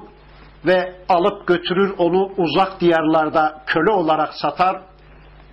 ve 0.67 0.95
alıp 1.09 1.47
götürür 1.47 1.95
onu 1.99 2.31
uzak 2.37 2.81
diyarlarda 2.81 3.63
köle 3.67 3.91
olarak 3.91 4.35
satar. 4.35 4.81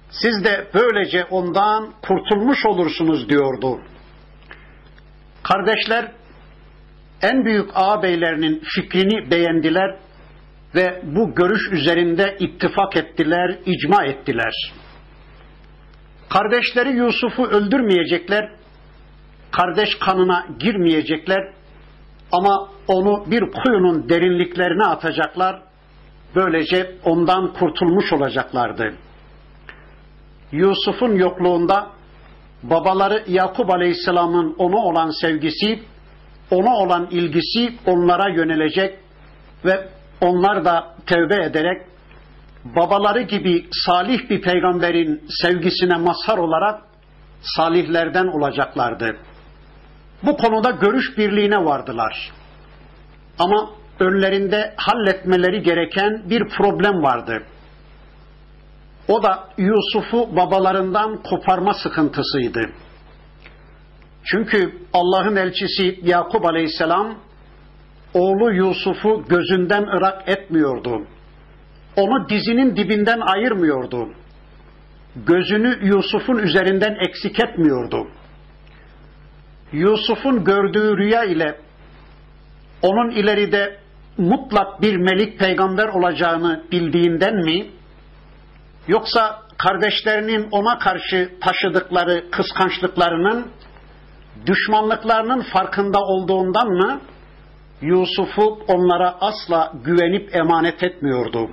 Siz 0.10 0.44
de 0.44 0.68
böylece 0.74 1.26
ondan 1.26 1.90
kurtulmuş 2.02 2.66
olursunuz 2.66 3.30
diyordu. 3.30 3.80
Kardeşler 5.54 6.12
en 7.22 7.46
büyük 7.46 7.70
ağabeylerinin 7.76 8.64
fikrini 8.76 9.32
beğendiler 9.32 9.96
ve 10.76 11.02
bu 11.04 11.36
görüş 11.36 11.72
üzerinde 11.72 12.38
ittifak 12.40 12.98
ettiler, 12.98 13.58
icma 13.66 14.06
ettiler. 14.06 14.54
Kardeşleri 16.30 16.90
Yusuf'u 16.90 17.46
öldürmeyecekler, 17.46 18.52
kardeş 19.52 19.90
kanına 20.00 20.46
girmeyecekler 20.60 21.54
ama 22.32 22.70
onu 22.88 23.32
bir 23.32 23.44
kuyunun 23.52 24.10
derinliklerine 24.10 24.84
atacaklar, 24.84 25.62
böylece 26.36 26.96
ondan 27.04 27.54
kurtulmuş 27.54 28.14
olacaklardı. 28.14 28.94
Yusuf'un 30.52 31.16
yokluğunda 31.16 31.99
babaları 32.64 33.24
Yakup 33.28 33.70
Aleyhisselam'ın 33.70 34.56
ona 34.58 34.78
olan 34.78 35.10
sevgisi, 35.22 35.80
ona 36.52 36.76
olan 36.76 37.08
ilgisi 37.12 37.74
onlara 37.86 38.30
yönelecek 38.30 39.00
ve 39.66 39.90
onlar 40.22 40.66
da 40.66 40.96
tevbe 41.06 41.44
ederek 41.44 41.82
babaları 42.66 43.22
gibi 43.22 43.66
salih 43.72 44.30
bir 44.30 44.42
peygamberin 44.42 45.22
sevgisine 45.42 45.98
mazhar 45.98 46.38
olarak 46.38 46.82
salihlerden 47.42 48.28
olacaklardı. 48.28 49.18
Bu 50.24 50.38
konuda 50.38 50.72
görüş 50.72 51.18
birliğine 51.18 51.66
vardılar. 51.66 52.32
Ama 53.40 53.70
önlerinde 54.00 54.74
halletmeleri 54.78 55.62
gereken 55.64 56.30
bir 56.30 56.50
problem 56.58 57.04
vardı. 57.04 57.44
O 59.10 59.24
da 59.24 59.50
Yusuf'u 59.58 60.36
babalarından 60.36 61.24
koparma 61.24 61.74
sıkıntısıydı. 61.74 62.62
Çünkü 64.24 64.78
Allah'ın 64.94 65.36
elçisi 65.36 66.00
Yakup 66.04 66.46
Aleyhisselam 66.46 67.16
oğlu 68.14 68.54
Yusuf'u 68.54 69.24
gözünden 69.30 69.84
ırak 69.84 70.30
etmiyordu. 70.30 71.08
Onu 71.96 72.30
dizinin 72.30 72.76
dibinden 72.76 73.20
ayırmıyordu. 73.20 74.10
Gözünü 75.16 75.80
Yusuf'un 75.82 76.38
üzerinden 76.38 76.98
eksik 77.08 77.44
etmiyordu. 77.44 78.08
Yusuf'un 79.72 80.44
gördüğü 80.44 80.98
rüya 80.98 81.24
ile 81.24 81.60
onun 82.82 83.10
ileride 83.12 83.78
mutlak 84.18 84.82
bir 84.82 84.96
melik 84.96 85.40
peygamber 85.40 85.88
olacağını 85.88 86.64
bildiğinden 86.72 87.36
mi? 87.36 87.79
Yoksa 88.89 89.43
kardeşlerinin 89.59 90.49
ona 90.51 90.79
karşı 90.79 91.33
taşıdıkları 91.41 92.31
kıskançlıklarının, 92.31 93.51
düşmanlıklarının 94.47 95.43
farkında 95.53 95.99
olduğundan 95.99 96.69
mı? 96.69 97.01
Yusuf'u 97.83 98.65
onlara 98.69 99.17
asla 99.21 99.73
güvenip 99.85 100.37
emanet 100.37 100.83
etmiyordu. 100.83 101.51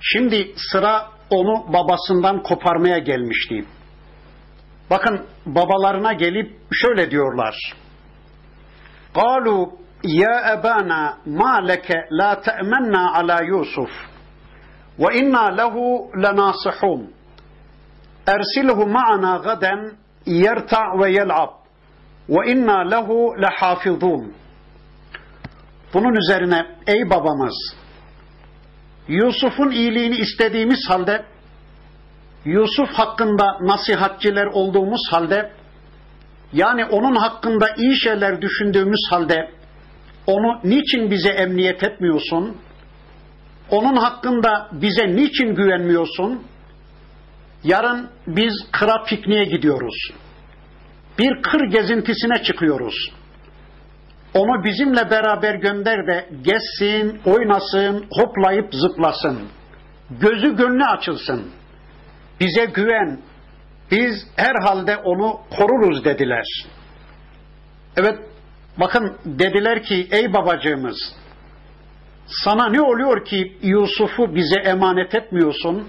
Şimdi 0.00 0.54
sıra 0.56 1.06
onu 1.30 1.72
babasından 1.72 2.42
koparmaya 2.42 2.98
gelmişti. 2.98 3.64
Bakın 4.90 5.26
babalarına 5.46 6.12
gelip 6.12 6.58
şöyle 6.72 7.10
diyorlar. 7.10 7.74
قالوا 9.14 9.62
يا 10.22 10.36
أبانا 10.54 11.00
ما 11.40 11.54
لك 11.70 11.88
لا 12.20 12.30
تأمنا 12.46 13.02
على 13.16 13.36
يوسف 13.52 13.92
وإنا 14.98 15.44
له 15.60 15.74
لناصحون 16.24 17.00
أرسله 18.28 18.78
معنا 18.86 19.32
غدا 19.36 19.74
yerta 20.26 20.98
ve 20.98 21.10
yel'ab 21.10 21.50
ve 22.28 22.52
inna 22.52 22.78
lehu 22.78 23.34
lehafizun. 23.42 24.32
Bunun 25.94 26.14
üzerine 26.14 26.66
ey 26.86 27.10
babamız 27.10 27.76
Yusuf'un 29.08 29.70
iyiliğini 29.70 30.16
istediğimiz 30.16 30.88
halde 30.88 31.24
Yusuf 32.44 32.88
hakkında 32.88 33.58
nasihatçiler 33.60 34.46
olduğumuz 34.46 35.00
halde 35.10 35.52
yani 36.52 36.84
onun 36.84 37.16
hakkında 37.16 37.68
iyi 37.76 38.00
şeyler 38.00 38.42
düşündüğümüz 38.42 39.00
halde 39.10 39.50
onu 40.26 40.60
niçin 40.64 41.10
bize 41.10 41.30
emniyet 41.30 41.82
etmiyorsun? 41.82 42.56
Onun 43.71 43.95
hakkında 43.95 44.69
bize 44.71 45.07
niçin 45.07 45.55
güvenmiyorsun? 45.55 46.43
Yarın 47.63 48.09
biz 48.27 48.53
kıra 48.71 49.03
pikniğe 49.03 49.43
gidiyoruz. 49.43 50.11
Bir 51.19 51.41
kır 51.41 51.61
gezintisine 51.71 52.43
çıkıyoruz. 52.43 53.11
Onu 54.33 54.63
bizimle 54.63 55.11
beraber 55.11 55.55
gönder 55.55 56.07
de 56.07 56.29
gezsin, 56.41 57.21
oynasın, 57.25 58.05
hoplayıp 58.11 58.73
zıplasın. 58.73 59.39
Gözü 60.09 60.55
gönlü 60.55 60.83
açılsın. 60.85 61.51
Bize 62.39 62.65
güven. 62.65 63.19
Biz 63.91 64.27
herhalde 64.35 64.97
onu 64.97 65.39
koruruz 65.57 66.05
dediler. 66.05 66.45
Evet, 67.97 68.19
bakın 68.77 69.17
dediler 69.25 69.83
ki 69.83 70.07
ey 70.11 70.33
babacığımız, 70.33 70.97
sana 72.29 72.69
ne 72.69 72.81
oluyor 72.81 73.25
ki 73.25 73.57
Yusuf'u 73.61 74.35
bize 74.35 74.59
emanet 74.59 75.15
etmiyorsun? 75.15 75.87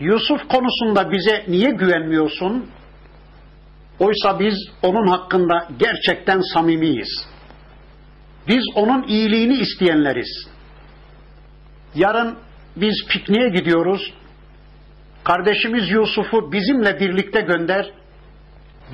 Yusuf 0.00 0.48
konusunda 0.48 1.10
bize 1.10 1.44
niye 1.48 1.70
güvenmiyorsun? 1.70 2.66
Oysa 3.98 4.40
biz 4.40 4.54
onun 4.82 5.06
hakkında 5.06 5.68
gerçekten 5.78 6.40
samimiyiz. 6.54 7.26
Biz 8.48 8.64
onun 8.74 9.02
iyiliğini 9.02 9.54
isteyenleriz. 9.54 10.48
Yarın 11.94 12.38
biz 12.76 13.06
pikniğe 13.08 13.48
gidiyoruz. 13.48 14.12
Kardeşimiz 15.24 15.90
Yusuf'u 15.90 16.52
bizimle 16.52 17.00
birlikte 17.00 17.40
gönder. 17.40 17.90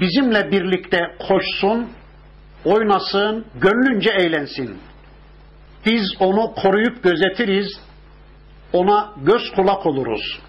Bizimle 0.00 0.50
birlikte 0.50 1.00
koşsun, 1.28 1.88
oynasın, 2.64 3.44
gönlünce 3.60 4.10
eğlensin. 4.10 4.78
Biz 5.86 6.02
onu 6.20 6.54
koruyup 6.62 7.02
gözetiriz, 7.02 7.80
ona 8.72 9.12
göz 9.24 9.50
kulak 9.56 9.86
oluruz.'' 9.86 10.48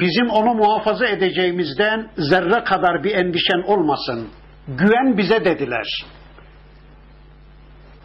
Bizim 0.00 0.30
onu 0.30 0.54
muhafaza 0.54 1.06
edeceğimizden 1.06 2.10
zerre 2.16 2.64
kadar 2.64 3.04
bir 3.04 3.14
endişen 3.14 3.62
olmasın. 3.66 4.28
Güven 4.68 5.16
bize 5.18 5.44
dediler. 5.44 5.86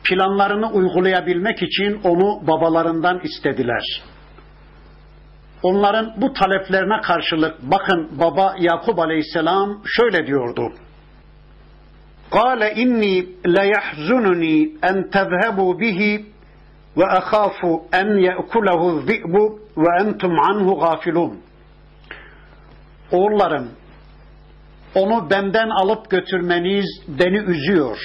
Planlarını 0.04 0.72
uygulayabilmek 0.72 1.64
için 1.64 2.02
onu 2.04 2.48
babalarından 2.48 3.20
istediler. 3.20 3.84
Onların 5.64 6.14
bu 6.18 6.34
taleplerine 6.34 7.02
karşılık 7.02 7.56
bakın 7.62 8.20
baba 8.20 8.56
Yakup 8.60 9.00
Aleyhisselam 9.00 9.82
şöyle 9.86 10.28
diyordu. 10.28 10.74
قال 12.35 12.63
إني 12.63 13.27
ليحزنني 13.47 14.71
أن 14.85 15.11
تذهبوا 15.11 15.75
به 15.75 16.25
وأخاف 16.97 17.65
أن 17.95 18.19
يأكله 18.19 18.81
الذئب 18.91 19.35
وأنتم 19.77 20.33
عنه 20.41 20.73
غافلون 20.73 21.41
oğullarım 23.13 23.69
onu 24.95 25.31
benden 25.31 25.69
alıp 25.69 26.11
götürmeniz 26.11 26.87
beni 27.09 27.39
üzüyor. 27.39 27.99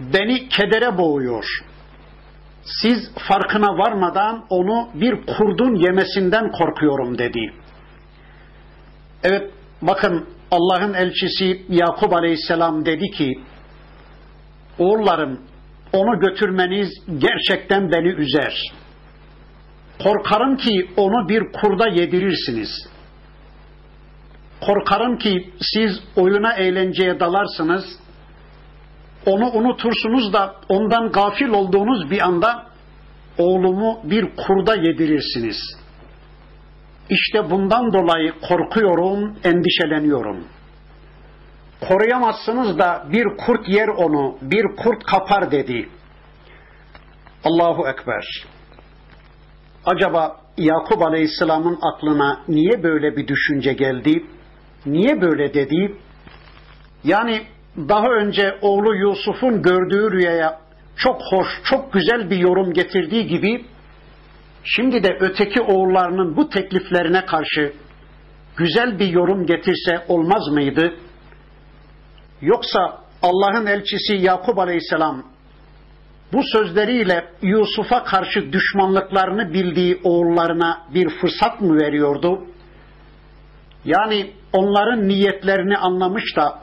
Beni 0.00 0.48
kedere 0.48 0.98
boğuyor. 0.98 1.44
Siz 2.82 3.14
farkına 3.28 3.78
varmadan 3.78 4.46
onu 4.50 4.88
bir 4.94 5.26
kurdun 5.26 5.74
yemesinden 5.74 6.50
korkuyorum 6.50 7.18
dedi. 7.18 7.54
Evet 9.22 9.50
bakın 9.82 10.26
Allah'ın 10.51 10.93
elçisi 10.93 11.61
Yakup 11.69 12.13
Aleyhisselam 12.13 12.85
dedi 12.85 13.11
ki 13.11 13.31
oğullarım 14.79 15.39
onu 15.93 16.19
götürmeniz 16.19 16.89
gerçekten 17.17 17.91
beni 17.91 18.07
üzer. 18.07 18.71
Korkarım 20.03 20.57
ki 20.57 20.89
onu 20.97 21.29
bir 21.29 21.51
kurda 21.51 21.87
yedirirsiniz.'' 21.87 22.91
Korkarım 24.61 25.17
ki 25.17 25.49
siz 25.61 25.99
oyuna 26.15 26.53
eğlenceye 26.53 27.19
dalarsınız, 27.19 27.85
onu 29.25 29.51
unutursunuz 29.51 30.33
da 30.33 30.55
ondan 30.69 31.11
gafil 31.11 31.49
olduğunuz 31.49 32.11
bir 32.11 32.21
anda 32.21 32.67
oğlumu 33.37 33.99
bir 34.03 34.35
kurda 34.35 34.75
yedirirsiniz. 34.75 35.57
İşte 37.09 37.49
bundan 37.49 37.93
dolayı 37.93 38.33
korkuyorum, 38.47 39.35
endişeleniyorum. 39.43 40.47
Koruyamazsınız 41.87 42.79
da 42.79 43.05
bir 43.11 43.25
kurt 43.37 43.69
yer 43.69 43.87
onu, 43.87 44.37
bir 44.41 44.75
kurt 44.75 45.03
kapar 45.03 45.51
dedi. 45.51 45.89
Allahu 47.43 47.87
Ekber. 47.87 48.45
Acaba 49.85 50.41
Yakup 50.57 51.01
Aleyhisselam'ın 51.01 51.79
aklına 51.81 52.39
niye 52.47 52.83
böyle 52.83 53.17
bir 53.17 53.27
düşünce 53.27 53.73
geldi? 53.73 54.25
Niye 54.85 55.21
böyle 55.21 55.53
dedi? 55.53 55.95
Yani 57.03 57.41
daha 57.77 58.07
önce 58.07 58.57
oğlu 58.61 58.95
Yusuf'un 58.95 59.61
gördüğü 59.61 60.11
rüyaya 60.11 60.59
çok 60.97 61.21
hoş, 61.31 61.47
çok 61.63 61.93
güzel 61.93 62.29
bir 62.29 62.37
yorum 62.37 62.73
getirdiği 62.73 63.27
gibi 63.27 63.65
şimdi 64.63 65.03
de 65.03 65.17
öteki 65.19 65.61
oğullarının 65.61 66.37
bu 66.37 66.49
tekliflerine 66.49 67.25
karşı 67.25 67.73
güzel 68.57 68.99
bir 68.99 69.07
yorum 69.07 69.45
getirse 69.45 70.05
olmaz 70.07 70.47
mıydı? 70.51 70.95
Yoksa 72.41 73.01
Allah'ın 73.21 73.65
elçisi 73.65 74.13
Yakup 74.13 74.59
Aleyhisselam 74.59 75.23
bu 76.33 76.41
sözleriyle 76.43 77.25
Yusuf'a 77.41 78.03
karşı 78.03 78.53
düşmanlıklarını 78.53 79.53
bildiği 79.53 79.99
oğullarına 80.03 80.87
bir 80.93 81.09
fırsat 81.09 81.61
mı 81.61 81.77
veriyordu? 81.77 82.45
Yani 83.85 84.31
onların 84.53 85.07
niyetlerini 85.07 85.77
anlamış 85.77 86.23
da 86.35 86.59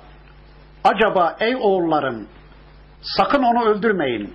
acaba 0.84 1.36
ey 1.40 1.56
oğullarım 1.56 2.26
sakın 3.00 3.42
onu 3.42 3.64
öldürmeyin. 3.64 4.34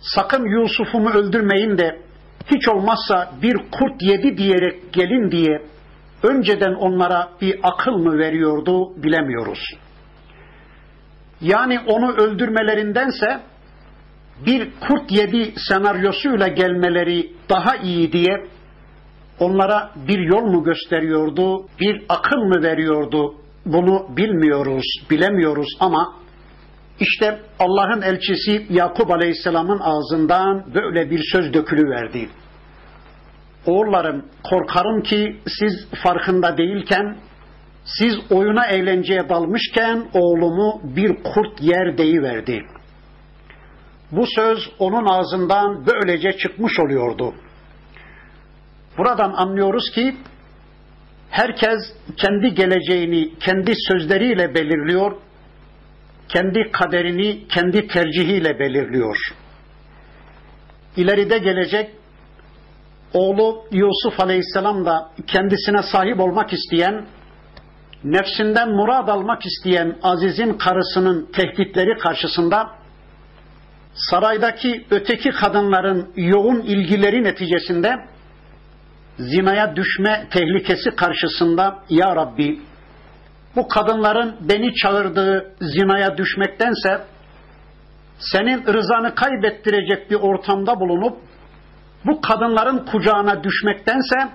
Sakın 0.00 0.60
Yusuf'umu 0.60 1.10
öldürmeyin 1.10 1.78
de 1.78 2.05
hiç 2.50 2.68
olmazsa 2.68 3.30
bir 3.42 3.54
kurt 3.54 4.02
yedi 4.02 4.38
diyerek 4.38 4.92
gelin 4.92 5.30
diye 5.30 5.62
önceden 6.22 6.74
onlara 6.74 7.28
bir 7.40 7.60
akıl 7.62 7.92
mı 7.92 8.18
veriyordu 8.18 9.02
bilemiyoruz. 9.02 9.60
Yani 11.40 11.80
onu 11.86 12.12
öldürmelerindense 12.12 13.40
bir 14.46 14.68
kurt 14.88 15.12
yedi 15.12 15.52
senaryosuyla 15.68 16.48
gelmeleri 16.48 17.32
daha 17.50 17.76
iyi 17.76 18.12
diye 18.12 18.46
onlara 19.40 19.90
bir 20.08 20.18
yol 20.18 20.42
mu 20.42 20.64
gösteriyordu, 20.64 21.66
bir 21.80 22.04
akıl 22.08 22.36
mı 22.36 22.62
veriyordu? 22.62 23.34
Bunu 23.66 24.16
bilmiyoruz, 24.16 24.84
bilemiyoruz 25.10 25.68
ama 25.80 26.14
işte 27.00 27.40
Allah'ın 27.58 28.02
elçisi 28.02 28.66
Yakup 28.70 29.10
Aleyhisselam'ın 29.10 29.80
ağzından 29.80 30.74
böyle 30.74 31.10
bir 31.10 31.20
söz 31.32 31.54
dökülüverdi. 31.54 32.28
Oğullarım 33.66 34.26
korkarım 34.44 35.02
ki 35.02 35.40
siz 35.46 35.88
farkında 36.02 36.58
değilken, 36.58 37.16
siz 37.84 38.14
oyuna 38.30 38.66
eğlenceye 38.66 39.28
dalmışken 39.28 40.06
oğlumu 40.14 40.80
bir 40.96 41.22
kurt 41.22 41.62
yer 41.62 41.98
deyiverdi. 41.98 42.62
Bu 44.12 44.24
söz 44.34 44.58
onun 44.78 45.06
ağzından 45.06 45.86
böylece 45.86 46.32
çıkmış 46.38 46.80
oluyordu. 46.80 47.34
Buradan 48.98 49.32
anlıyoruz 49.32 49.90
ki 49.94 50.16
herkes 51.30 51.78
kendi 52.16 52.54
geleceğini 52.54 53.38
kendi 53.38 53.72
sözleriyle 53.88 54.54
belirliyor, 54.54 55.12
kendi 56.28 56.70
kaderini 56.72 57.48
kendi 57.48 57.86
tercihiyle 57.86 58.58
belirliyor. 58.58 59.16
İleride 60.96 61.38
gelecek 61.38 61.90
oğlu 63.12 63.64
Yusuf 63.70 64.20
Aleyhisselam 64.20 64.86
da 64.86 65.10
kendisine 65.26 65.82
sahip 65.82 66.20
olmak 66.20 66.52
isteyen, 66.52 67.06
nefsinden 68.04 68.70
murad 68.70 69.08
almak 69.08 69.46
isteyen 69.46 69.98
Aziz'in 70.02 70.52
karısının 70.52 71.28
tehditleri 71.32 71.98
karşısında 71.98 72.70
saraydaki 73.94 74.86
öteki 74.90 75.30
kadınların 75.30 76.12
yoğun 76.16 76.60
ilgileri 76.60 77.24
neticesinde 77.24 77.96
zinaya 79.18 79.76
düşme 79.76 80.26
tehlikesi 80.30 80.90
karşısında 80.90 81.78
Ya 81.90 82.16
Rabbi 82.16 82.60
bu 83.56 83.68
kadınların 83.68 84.36
beni 84.40 84.74
çağırdığı 84.74 85.54
zinaya 85.60 86.16
düşmektense 86.16 87.04
senin 88.18 88.66
rızanı 88.66 89.14
kaybettirecek 89.14 90.10
bir 90.10 90.16
ortamda 90.16 90.80
bulunup 90.80 91.16
bu 92.04 92.20
kadınların 92.20 92.86
kucağına 92.86 93.44
düşmektense 93.44 94.28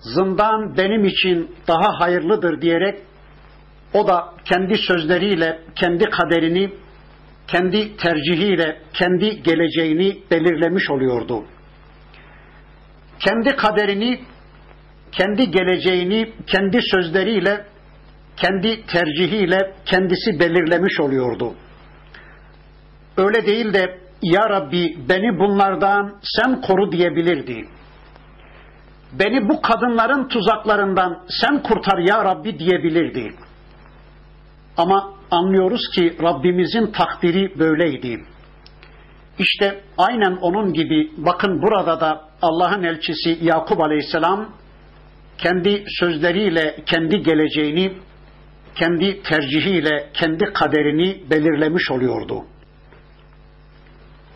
zindan 0.00 0.76
benim 0.76 1.04
için 1.04 1.56
daha 1.68 2.00
hayırlıdır 2.00 2.60
diyerek 2.60 2.98
o 3.94 4.08
da 4.08 4.34
kendi 4.44 4.78
sözleriyle 4.78 5.58
kendi 5.74 6.04
kaderini, 6.04 6.70
kendi 7.46 7.96
tercihiyle 7.96 8.82
kendi 8.92 9.42
geleceğini 9.42 10.18
belirlemiş 10.30 10.90
oluyordu. 10.90 11.44
Kendi 13.18 13.56
kaderini, 13.56 14.20
kendi 15.12 15.50
geleceğini 15.50 16.32
kendi 16.46 16.78
sözleriyle, 16.82 17.64
kendi 18.40 18.86
tercihiyle 18.86 19.74
kendisi 19.86 20.40
belirlemiş 20.40 21.00
oluyordu. 21.00 21.54
Öyle 23.16 23.46
değil 23.46 23.72
de 23.74 23.98
ya 24.22 24.48
Rabbi 24.50 24.96
beni 25.08 25.38
bunlardan 25.38 26.14
sen 26.22 26.60
koru 26.60 26.92
diyebilirdi. 26.92 27.68
Beni 29.12 29.48
bu 29.48 29.62
kadınların 29.62 30.28
tuzaklarından 30.28 31.24
sen 31.28 31.62
kurtar 31.62 31.98
ya 31.98 32.24
Rabbi 32.24 32.58
diyebilirdi. 32.58 33.34
Ama 34.76 35.14
anlıyoruz 35.30 35.80
ki 35.94 36.16
Rabbimizin 36.22 36.86
takdiri 36.92 37.58
böyleydi. 37.58 38.24
İşte 39.38 39.80
aynen 39.98 40.36
onun 40.40 40.72
gibi 40.72 41.10
bakın 41.16 41.62
burada 41.62 42.00
da 42.00 42.20
Allah'ın 42.42 42.82
elçisi 42.82 43.38
Yakup 43.40 43.80
Aleyhisselam 43.80 44.48
kendi 45.38 45.84
sözleriyle 46.00 46.76
kendi 46.86 47.22
geleceğini, 47.22 47.92
kendi 48.77 49.23
tercihiyle 49.23 50.09
kendi 50.13 50.45
kaderini 50.53 51.29
belirlemiş 51.29 51.91
oluyordu. 51.91 52.45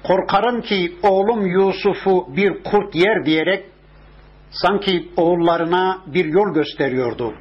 Korkarım 0.04 0.62
ki 0.62 0.96
oğlum 1.04 1.48
Yusuf'u 1.48 2.36
bir 2.36 2.64
kurt 2.64 2.96
yer 2.96 3.26
diyerek 3.26 3.66
sanki 4.52 5.10
oğullarına 5.18 6.02
bir 6.08 6.26
yol 6.26 6.54
gösteriyordu. 6.54 7.34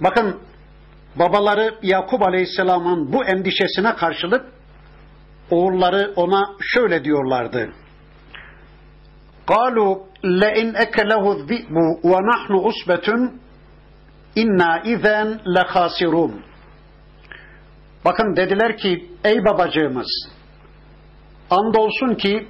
Bakın 0.00 0.40
babaları 1.16 1.74
Yakup 1.82 2.22
Aleyhisselam'ın 2.22 3.12
bu 3.12 3.24
endişesine 3.24 3.96
karşılık 3.96 4.44
oğulları 5.50 6.12
ona 6.16 6.50
şöyle 6.60 7.04
diyorlardı. 7.04 7.72
قالوا 9.54 9.92
لئن 10.42 10.68
أكله 10.84 11.24
الذئب 11.36 11.76
ونحن 12.10 12.52
أصبة 12.70 13.08
İnna 14.35 14.79
izen 14.79 15.39
lehasirun. 15.55 16.41
Bakın 18.05 18.35
dediler 18.35 18.77
ki 18.77 19.09
ey 19.23 19.45
babacığımız 19.45 20.07
andolsun 21.49 22.15
ki 22.15 22.47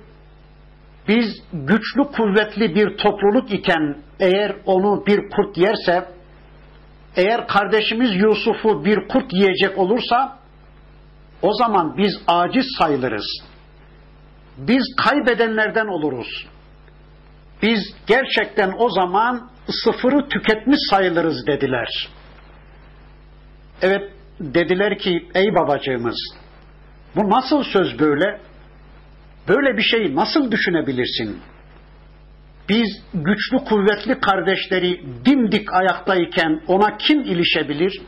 biz 1.08 1.26
güçlü 1.54 2.04
kuvvetli 2.04 2.76
bir 2.76 2.98
topluluk 2.98 3.54
iken 3.54 3.98
eğer 4.20 4.56
onu 4.66 5.06
bir 5.06 5.30
kurt 5.30 5.58
yerse 5.58 6.10
eğer 7.16 7.48
kardeşimiz 7.48 8.16
Yusuf'u 8.16 8.86
bir 8.86 9.08
kurt 9.08 9.34
yiyecek 9.34 9.78
olursa 9.78 10.40
o 11.42 11.54
zaman 11.54 11.98
biz 11.98 12.14
aciz 12.28 12.66
sayılırız. 12.80 13.26
Biz 14.58 14.84
kaybedenlerden 15.04 15.88
oluruz. 15.88 16.48
Biz 17.62 17.80
gerçekten 18.08 18.74
o 18.78 18.90
zaman 18.90 19.50
sıfırı 19.70 20.30
tüketmiş 20.30 20.80
sayılırız 20.90 21.48
dediler. 21.48 22.10
Evet 23.82 24.12
dediler 24.40 24.98
ki 24.98 25.30
ey 25.36 25.56
babacığımız 25.56 26.16
bu 27.16 27.30
nasıl 27.30 27.64
söz 27.64 28.00
böyle? 28.00 28.42
Böyle 29.48 29.78
bir 29.78 29.84
şeyi 29.84 30.16
nasıl 30.16 30.52
düşünebilirsin? 30.52 31.42
Biz 32.70 32.88
güçlü 33.14 33.58
kuvvetli 33.58 34.20
kardeşleri 34.20 35.06
dimdik 35.26 35.74
ayaktayken 35.74 36.62
ona 36.68 36.98
kim 36.98 37.22
ilişebilir? 37.22 38.02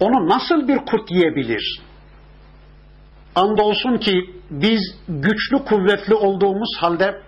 Onu 0.00 0.28
nasıl 0.28 0.68
bir 0.68 0.78
kurt 0.78 1.10
yiyebilir? 1.10 1.80
Andolsun 3.34 3.98
ki 3.98 4.34
biz 4.50 4.80
güçlü 5.08 5.64
kuvvetli 5.64 6.14
olduğumuz 6.14 6.76
halde 6.78 7.22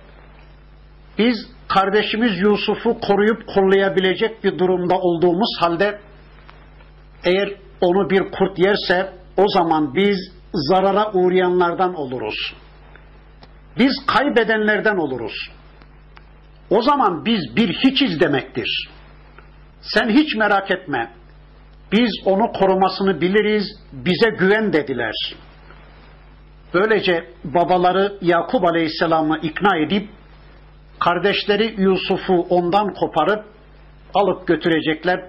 biz 1.18 1.36
kardeşimiz 1.74 2.40
Yusuf'u 2.40 3.00
koruyup 3.00 3.46
kollayabilecek 3.46 4.44
bir 4.44 4.58
durumda 4.58 4.94
olduğumuz 4.98 5.56
halde 5.60 6.00
eğer 7.24 7.54
onu 7.80 8.10
bir 8.10 8.30
kurt 8.30 8.58
yerse 8.58 9.12
o 9.36 9.44
zaman 9.48 9.94
biz 9.94 10.16
zarara 10.54 11.12
uğrayanlardan 11.12 11.94
oluruz. 11.94 12.54
Biz 13.78 13.92
kaybedenlerden 14.06 14.96
oluruz. 14.96 15.50
O 16.70 16.82
zaman 16.82 17.24
biz 17.24 17.56
bir 17.56 17.68
hiçiz 17.68 18.20
demektir. 18.20 18.88
Sen 19.80 20.08
hiç 20.08 20.36
merak 20.36 20.70
etme. 20.70 21.12
Biz 21.92 22.10
onu 22.24 22.52
korumasını 22.52 23.20
biliriz, 23.20 23.64
bize 23.92 24.30
güven 24.30 24.72
dediler. 24.72 25.14
Böylece 26.74 27.30
babaları 27.44 28.18
Yakup 28.20 28.64
Aleyhisselam'ı 28.64 29.38
ikna 29.38 29.78
edip 29.78 30.08
kardeşleri 31.04 31.74
Yusuf'u 31.78 32.46
ondan 32.50 32.94
koparıp 32.94 33.44
alıp 34.14 34.46
götürecekler 34.46 35.20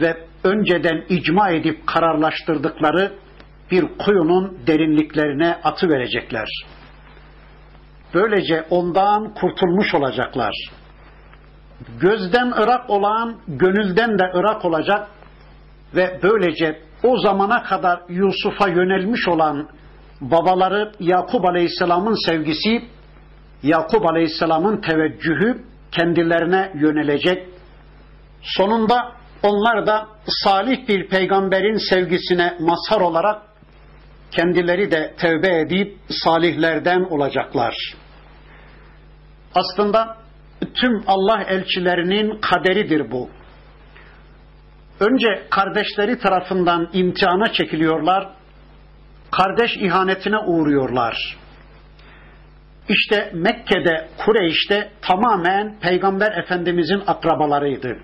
ve 0.00 0.16
önceden 0.44 1.04
icma 1.08 1.50
edip 1.50 1.86
kararlaştırdıkları 1.86 3.12
bir 3.70 3.84
kuyunun 3.98 4.58
derinliklerine 4.66 5.56
atı 5.64 5.88
verecekler. 5.88 6.48
Böylece 8.14 8.64
ondan 8.70 9.34
kurtulmuş 9.34 9.94
olacaklar. 9.94 10.54
Gözden 12.00 12.46
ırak 12.46 12.90
olan 12.90 13.36
gönülden 13.48 14.18
de 14.18 14.32
ırak 14.34 14.64
olacak 14.64 15.08
ve 15.94 16.20
böylece 16.22 16.80
o 17.02 17.18
zamana 17.18 17.62
kadar 17.62 18.00
Yusuf'a 18.08 18.68
yönelmiş 18.68 19.28
olan 19.28 19.68
babaları 20.20 20.92
Yakup 21.00 21.44
Aleyhisselam'ın 21.44 22.26
sevgisi, 22.26 22.82
Yakup 23.64 24.06
Aleyhisselam'ın 24.06 24.80
teveccühü 24.80 25.64
kendilerine 25.92 26.72
yönelecek. 26.74 27.48
Sonunda 28.42 29.12
onlar 29.42 29.86
da 29.86 30.06
salih 30.26 30.88
bir 30.88 31.08
peygamberin 31.08 31.90
sevgisine 31.90 32.54
mazhar 32.60 33.00
olarak 33.00 33.42
kendileri 34.30 34.90
de 34.90 35.14
tevbe 35.18 35.60
edip 35.60 35.96
salihlerden 36.08 37.00
olacaklar. 37.00 37.74
Aslında 39.54 40.16
tüm 40.74 41.04
Allah 41.06 41.42
elçilerinin 41.42 42.40
kaderidir 42.40 43.10
bu. 43.10 43.28
Önce 45.00 45.46
kardeşleri 45.50 46.18
tarafından 46.18 46.90
imtihana 46.92 47.52
çekiliyorlar, 47.52 48.28
kardeş 49.30 49.76
ihanetine 49.76 50.38
uğruyorlar. 50.38 51.36
İşte 52.88 53.30
Mekke'de, 53.34 54.08
Kureyş'te 54.24 54.90
tamamen 55.02 55.78
Peygamber 55.80 56.32
Efendimizin 56.38 57.02
akrabalarıydı. 57.06 57.98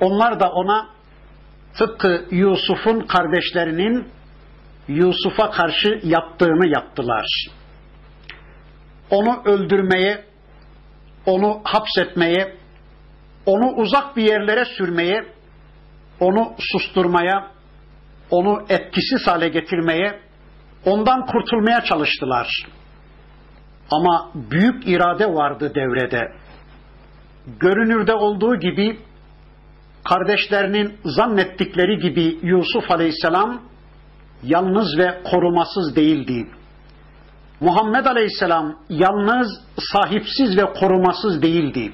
Onlar 0.00 0.40
da 0.40 0.50
ona 0.50 0.88
tıpkı 1.78 2.24
Yusuf'un 2.30 3.00
kardeşlerinin 3.00 4.08
Yusuf'a 4.88 5.50
karşı 5.50 6.00
yaptığını 6.02 6.66
yaptılar. 6.66 7.26
Onu 9.10 9.42
öldürmeye, 9.44 10.24
onu 11.26 11.60
hapsetmeye, 11.64 12.56
onu 13.46 13.72
uzak 13.72 14.16
bir 14.16 14.22
yerlere 14.22 14.64
sürmeye, 14.64 15.26
onu 16.20 16.54
susturmaya, 16.58 17.50
onu 18.30 18.66
etkisiz 18.68 19.26
hale 19.26 19.48
getirmeye, 19.48 20.20
ondan 20.86 21.26
kurtulmaya 21.26 21.80
çalıştılar. 21.80 22.48
Ama 23.90 24.30
büyük 24.34 24.88
irade 24.88 25.34
vardı 25.34 25.72
devrede. 25.74 26.32
Görünürde 27.60 28.14
olduğu 28.14 28.56
gibi 28.56 28.98
kardeşlerinin 30.04 30.98
zannettikleri 31.04 31.98
gibi 31.98 32.38
Yusuf 32.42 32.90
Aleyhisselam 32.90 33.62
yalnız 34.42 34.98
ve 34.98 35.22
korumasız 35.30 35.96
değildi. 35.96 36.46
Muhammed 37.60 38.04
Aleyhisselam 38.04 38.76
yalnız, 38.88 39.60
sahipsiz 39.92 40.56
ve 40.56 40.64
korumasız 40.80 41.42
değildi. 41.42 41.92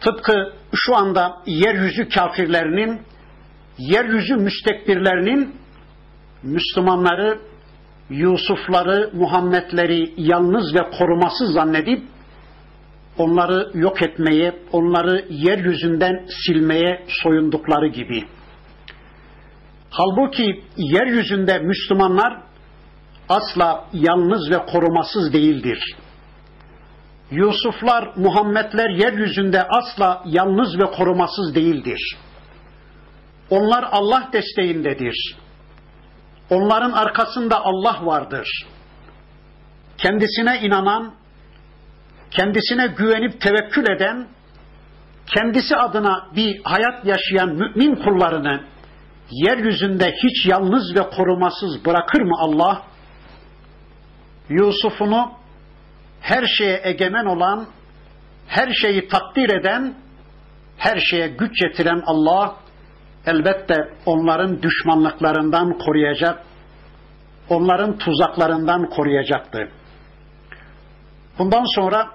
Tıpkı 0.00 0.52
şu 0.74 0.96
anda 0.96 1.36
yeryüzü 1.46 2.08
kafirlerinin, 2.08 3.02
yeryüzü 3.78 4.36
müstekbirlerinin 4.36 5.59
Müslümanları, 6.42 7.38
Yusufları, 8.10 9.10
Muhammedleri 9.14 10.14
yalnız 10.16 10.74
ve 10.74 10.90
korumasız 10.98 11.52
zannedip 11.52 12.02
onları 13.18 13.70
yok 13.74 14.02
etmeye, 14.02 14.58
onları 14.72 15.24
yeryüzünden 15.30 16.26
silmeye 16.46 17.04
soyundukları 17.22 17.88
gibi. 17.88 18.24
Halbuki 19.90 20.62
yeryüzünde 20.76 21.58
Müslümanlar 21.58 22.42
asla 23.28 23.84
yalnız 23.92 24.50
ve 24.50 24.58
korumasız 24.58 25.32
değildir. 25.32 25.96
Yusuflar, 27.30 28.12
Muhammedler 28.16 28.90
yeryüzünde 28.90 29.62
asla 29.62 30.22
yalnız 30.26 30.78
ve 30.78 30.84
korumasız 30.96 31.54
değildir. 31.54 32.16
Onlar 33.50 33.88
Allah 33.92 34.28
desteğindedir. 34.32 35.36
Onların 36.50 36.92
arkasında 36.92 37.64
Allah 37.64 37.98
vardır. 38.02 38.48
Kendisine 39.98 40.60
inanan, 40.60 41.14
kendisine 42.30 42.86
güvenip 42.86 43.40
tevekkül 43.40 43.90
eden, 43.96 44.28
kendisi 45.34 45.76
adına 45.76 46.28
bir 46.36 46.60
hayat 46.64 47.06
yaşayan 47.06 47.48
mümin 47.48 47.94
kullarını 47.94 48.64
yeryüzünde 49.30 50.12
hiç 50.22 50.46
yalnız 50.46 50.96
ve 50.96 51.10
korumasız 51.10 51.84
bırakır 51.84 52.20
mı 52.20 52.34
Allah? 52.38 52.82
Yusuf'unu 54.48 55.32
her 56.20 56.46
şeye 56.46 56.80
egemen 56.84 57.24
olan, 57.24 57.66
her 58.46 58.72
şeyi 58.72 59.08
takdir 59.08 59.60
eden, 59.60 59.94
her 60.76 60.98
şeye 61.10 61.28
güç 61.28 61.60
getiren 61.60 62.02
Allah 62.06 62.56
elbette 63.26 63.76
onların 64.06 64.62
düşmanlıklarından 64.62 65.78
koruyacak, 65.78 66.42
onların 67.48 67.98
tuzaklarından 67.98 68.90
koruyacaktı. 68.90 69.68
Bundan 71.38 71.64
sonra 71.74 72.10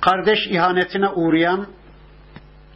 kardeş 0.00 0.38
ihanetine 0.50 1.08
uğrayan, 1.08 1.66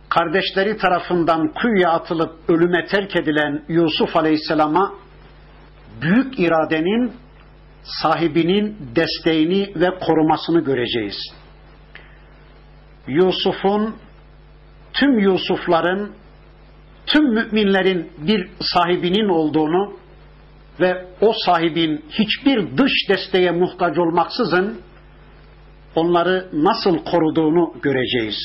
kardeşleri 0.09 0.77
tarafından 0.77 1.53
kuyuya 1.53 1.91
atılıp 1.91 2.39
ölüme 2.49 2.87
terk 2.87 3.17
edilen 3.17 3.65
Yusuf 3.69 4.17
Aleyhisselam'a 4.17 4.93
büyük 6.03 6.39
iradenin 6.39 7.13
sahibinin 7.83 8.77
desteğini 8.97 9.73
ve 9.77 9.99
korumasını 10.07 10.61
göreceğiz. 10.61 11.17
Yusuf'un 13.07 13.97
tüm 14.93 15.19
Yusufların 15.19 16.13
tüm 17.13 17.35
müminlerin 17.35 18.13
bir 18.19 18.49
sahibinin 18.61 19.29
olduğunu 19.29 19.93
ve 20.81 21.07
o 21.21 21.33
sahibin 21.47 22.05
hiçbir 22.11 22.77
dış 22.77 22.93
desteğe 23.09 23.51
muhtaç 23.51 23.99
olmaksızın 23.99 24.81
onları 25.95 26.49
nasıl 26.53 26.99
koruduğunu 27.05 27.75
göreceğiz. 27.83 28.37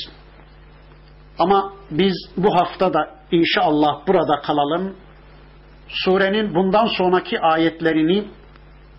Ama 1.39 1.73
biz 1.91 2.13
bu 2.38 2.56
hafta 2.56 2.93
da 2.93 3.10
inşallah 3.32 4.08
burada 4.08 4.41
kalalım. 4.41 4.95
Surenin 5.88 6.56
bundan 6.56 6.86
sonraki 6.97 7.39
ayetlerini, 7.39 8.23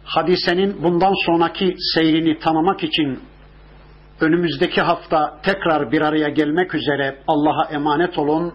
hadisenin 0.04 0.82
bundan 0.82 1.14
sonraki 1.26 1.74
seyrini 1.94 2.38
tanımak 2.38 2.84
için 2.84 3.20
önümüzdeki 4.20 4.80
hafta 4.80 5.40
tekrar 5.42 5.92
bir 5.92 6.00
araya 6.00 6.28
gelmek 6.28 6.74
üzere 6.74 7.18
Allah'a 7.26 7.64
emanet 7.70 8.18
olun. 8.18 8.54